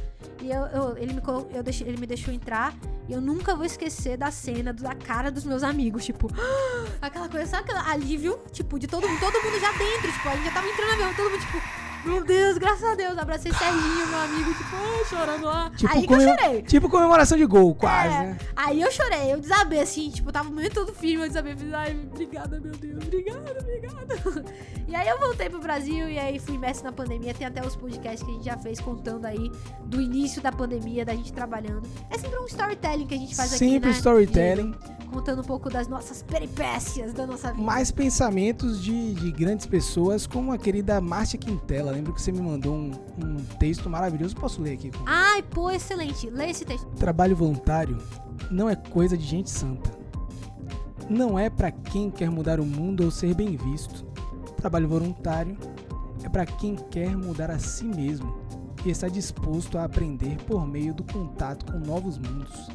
E 0.42 0.50
eu, 0.52 0.66
eu- 0.68 0.98
ele, 0.98 1.14
me 1.14 1.22
eu 1.54 1.64
deixei- 1.64 1.88
ele 1.88 1.98
me 1.98 2.06
deixou 2.08 2.34
entrar. 2.34 2.74
E 3.10 3.14
eu 3.14 3.20
nunca 3.20 3.56
vou 3.56 3.66
esquecer 3.66 4.16
da 4.18 4.32
cena, 4.32 4.72
da 4.72 4.94
cara 4.96 5.32
dos 5.32 5.44
meus 5.44 5.64
amigos. 5.64 6.06
Tipo, 6.06 6.28
aquela 7.02 7.28
coisa, 7.28 7.46
sabe 7.46 7.72
aquele 7.72 7.90
alívio? 7.92 8.40
Tipo, 8.52 8.78
de 8.80 8.88
todo 8.88 9.08
mundo, 9.08 9.20
todo 9.20 9.34
mundo 9.44 9.60
já 9.60 9.72
dentro. 9.74 10.12
Tipo, 10.12 10.30
a 10.30 10.36
gente 10.36 10.46
já 10.46 10.52
tava 10.52 10.68
entrando 10.68 10.88
no 10.90 10.94
avião, 10.94 11.14
todo 11.16 11.30
mundo, 11.32 11.40
tipo, 11.42 11.58
meu 12.06 12.24
Deus, 12.24 12.58
graças 12.58 12.84
a 12.84 12.96
Deus. 12.96 13.18
Abracei 13.18 13.52
Serginho, 13.54 14.08
meu 14.08 14.20
amigo, 14.20 14.54
tipo, 14.54 15.06
chorando 15.10 15.46
lá. 15.46 15.70
Tipo, 15.76 15.94
aí 15.94 16.08
que 16.08 16.14
eu 16.14 16.20
chorei. 16.22 16.62
Tipo 16.64 16.90
comemoração 16.90 17.38
de 17.38 17.46
gol, 17.46 17.74
quase, 17.76 18.14
É. 18.16 18.20
né? 18.24 18.38
Aí 18.56 18.82
eu 18.82 18.92
chorei, 18.92 19.34
eu 19.34 19.40
desabei 19.40 19.80
assim, 19.80 20.10
tipo, 20.10 20.32
tava 20.32 20.50
meio 20.50 20.70
todo 20.72 20.94
filme, 20.94 21.24
eu 21.26 21.28
desabei, 21.28 21.56
fiz, 21.56 21.74
ai, 21.74 21.98
obrigada, 22.12 22.60
meu 22.60 22.72
Deus, 22.74 23.04
obrigada, 23.06 23.58
obrigada. 23.60 24.46
E 24.92 24.96
aí 24.96 25.08
eu 25.08 25.18
voltei 25.22 25.50
pro 25.50 25.60
Brasil 25.62 26.10
e 26.10 26.20
aí 26.20 26.38
fui 26.38 26.56
imerso 26.56 26.84
na 26.84 26.92
pandemia, 26.92 27.34
tem 27.34 27.48
até 27.48 27.66
os 27.66 27.78
podcasts 27.78 28.22
que 28.24 28.30
a 28.30 28.34
gente 28.34 28.44
já 28.44 28.58
fez 28.58 28.78
contando 28.82 29.24
aí 29.26 29.50
do 29.86 30.02
início 30.02 30.42
da 30.42 30.52
pandemia, 30.52 31.06
da 31.06 31.16
gente 31.16 31.32
trabalhando. 31.32 31.88
É 32.10 32.18
sempre 32.18 32.38
um 32.40 32.46
storytelling 32.46 33.08
que 33.08 33.14
a 33.14 33.18
gente 33.18 33.34
faz 33.34 33.52
aqui, 33.54 33.60
Sempre 33.60 33.90
né? 33.92 33.96
storytelling. 33.96 34.76
Contando 35.12 35.42
um 35.42 35.44
pouco 35.44 35.70
das 35.70 35.88
nossas 35.88 36.24
peripécias 36.24 37.14
da 37.14 37.28
nossa 37.28 37.52
vida. 37.52 37.62
Mais 37.62 37.92
pensamentos 37.92 38.82
de, 38.82 39.14
de 39.14 39.32
grandes 39.32 39.66
pessoas, 39.66 40.26
como 40.26 40.54
a 40.54 40.58
querida 40.58 41.02
Márcia 41.02 41.38
Quintela. 41.38 41.92
Lembro 41.92 42.14
que 42.14 42.22
você 42.22 42.32
me 42.32 42.40
mandou 42.40 42.74
um, 42.74 42.92
um 43.22 43.36
texto 43.60 43.90
maravilhoso. 43.90 44.36
Posso 44.36 44.62
ler 44.62 44.74
aqui? 44.74 44.90
Ai, 45.06 45.44
pô, 45.44 45.70
excelente. 45.70 46.30
Lê 46.30 46.52
esse 46.52 46.64
texto. 46.64 46.88
Trabalho 46.96 47.36
voluntário 47.36 47.98
não 48.50 48.70
é 48.70 48.76
coisa 48.76 49.18
de 49.18 49.26
gente 49.26 49.50
santa. 49.50 49.92
Não 51.10 51.38
é 51.38 51.50
pra 51.50 51.72
quem 51.72 52.10
quer 52.10 52.30
mudar 52.30 52.60
o 52.60 52.66
mundo 52.66 53.04
ou 53.04 53.12
ser 53.12 53.36
bem 53.36 53.58
visto. 53.58 54.06
Trabalho 54.56 54.88
voluntário 54.88 55.58
é 56.24 56.30
pra 56.30 56.46
quem 56.46 56.76
quer 56.76 57.18
mudar 57.18 57.52
a 57.52 57.60
si 57.60 57.84
mesmo 57.84 58.34
e 58.86 58.90
está 58.90 59.08
disposto 59.08 59.78
a 59.78 59.84
aprender 59.84 60.38
por 60.48 60.66
meio 60.66 60.94
do 60.94 61.04
contato 61.04 61.72
com 61.72 61.80
novos 61.80 62.18
mundos. 62.18 62.70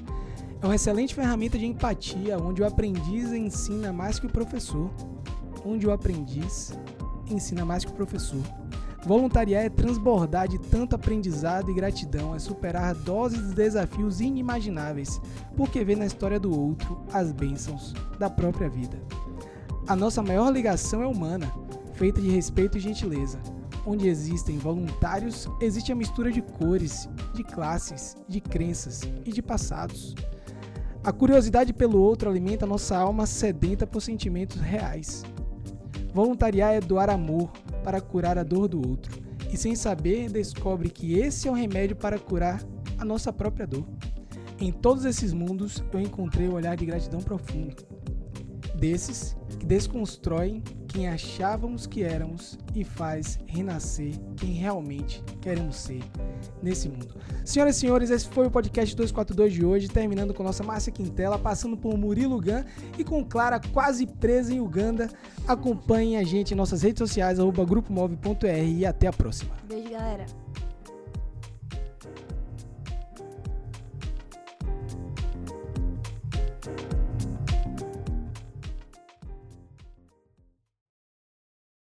É 0.67 0.69
uma 0.69 0.75
excelente 0.75 1.15
ferramenta 1.15 1.57
de 1.57 1.65
empatia 1.65 2.37
onde 2.41 2.61
o 2.61 2.67
aprendiz 2.67 3.31
ensina 3.31 3.93
mais 3.93 4.19
que 4.19 4.27
o 4.27 4.29
professor. 4.29 4.91
Onde 5.65 5.87
o 5.87 5.93
aprendiz 5.93 6.77
ensina 7.31 7.65
mais 7.65 7.85
que 7.85 7.93
o 7.93 7.95
professor. 7.95 8.43
Voluntariar 9.05 9.63
é 9.63 9.69
transbordar 9.69 10.49
de 10.49 10.59
tanto 10.59 10.97
aprendizado 10.97 11.71
e 11.71 11.75
gratidão, 11.75 12.35
é 12.35 12.41
superar 12.41 12.97
doses 12.97 13.51
de 13.51 13.55
desafios 13.55 14.21
inimagináveis, 14.21 15.21
porque 15.57 15.85
vê 15.85 15.95
na 15.95 16.05
história 16.05 16.41
do 16.41 16.53
outro 16.53 17.01
as 17.13 17.31
bênçãos 17.31 17.95
da 18.19 18.29
própria 18.29 18.69
vida. 18.69 19.01
A 19.87 19.95
nossa 19.95 20.21
maior 20.21 20.51
ligação 20.51 21.01
é 21.01 21.07
humana, 21.07 21.49
feita 21.95 22.21
de 22.21 22.29
respeito 22.29 22.77
e 22.77 22.81
gentileza. 22.81 23.39
Onde 23.87 24.09
existem 24.09 24.59
voluntários, 24.59 25.49
existe 25.61 25.93
a 25.93 25.95
mistura 25.95 26.33
de 26.33 26.43
cores, 26.43 27.09
de 27.35 27.45
classes, 27.45 28.17
de 28.29 28.41
crenças 28.41 29.03
e 29.25 29.31
de 29.31 29.41
passados. 29.41 30.13
A 31.07 31.13
curiosidade 31.13 31.73
pelo 31.73 32.01
outro 32.01 32.29
alimenta 32.29 32.67
nossa 32.67 32.97
alma 32.97 33.27
sedenta 33.27 33.87
por 33.87 34.03
sentimentos 34.03 34.61
reais. 34.61 35.23
Voluntariar 36.13 36.75
é 36.75 36.81
doar 36.81 37.09
amor 37.11 37.49
para 37.85 38.01
curar 38.01 38.37
a 38.37 38.43
dor 38.43 38.67
do 38.67 38.79
outro, 38.85 39.23
e 39.49 39.57
sem 39.57 39.77
saber, 39.77 40.29
descobre 40.29 40.91
que 40.91 41.17
esse 41.17 41.47
é 41.47 41.51
o 41.51 41.55
remédio 41.55 41.95
para 41.95 42.19
curar 42.19 42.61
a 42.99 43.05
nossa 43.05 43.33
própria 43.33 43.69
dor. 43.69 43.87
Em 44.59 44.73
todos 44.73 45.05
esses 45.05 45.33
mundos, 45.33 45.81
eu 45.93 46.01
encontrei 46.01 46.49
o 46.49 46.55
olhar 46.55 46.77
de 46.77 46.85
gratidão 46.85 47.21
profundo, 47.21 47.77
desses 48.75 49.37
que 49.61 49.65
desconstroem 49.65 50.61
quem 50.97 51.09
achávamos 51.09 51.87
que 51.87 52.03
éramos 52.03 52.59
e 52.75 52.83
faz 52.83 53.39
renascer 53.47 54.15
quem 54.35 54.53
realmente 54.53 55.23
queremos 55.43 55.77
ser 55.77 56.03
nesse 56.63 56.89
mundo. 56.89 57.15
Senhoras 57.45 57.77
e 57.77 57.81
senhores, 57.81 58.09
esse 58.09 58.27
foi 58.27 58.47
o 58.47 58.51
podcast 58.51 58.97
242 58.97 59.53
de 59.53 59.63
hoje, 59.63 59.89
terminando 59.89 60.33
com 60.33 60.43
nossa 60.43 60.65
Márcia 60.65 60.91
Quintela, 60.91 61.39
passando 61.39 61.77
por 61.77 61.99
Murilo 61.99 62.41
Gun 62.41 62.65
e 62.97 63.05
com 63.05 63.23
Clara 63.23 63.61
quase 63.75 64.07
presa 64.07 64.55
em 64.55 64.61
Uganda. 64.61 65.11
Acompanhem 65.47 66.17
a 66.17 66.25
gente 66.25 66.55
em 66.55 66.57
nossas 66.57 66.81
redes 66.81 66.99
sociais, 66.99 67.39
arroba 67.39 67.63
grupomove.r 67.63 68.67
e 68.67 68.87
até 68.87 69.07
a 69.07 69.13
próxima. 69.13 69.55
Beijo, 69.69 69.91
galera. 69.91 70.25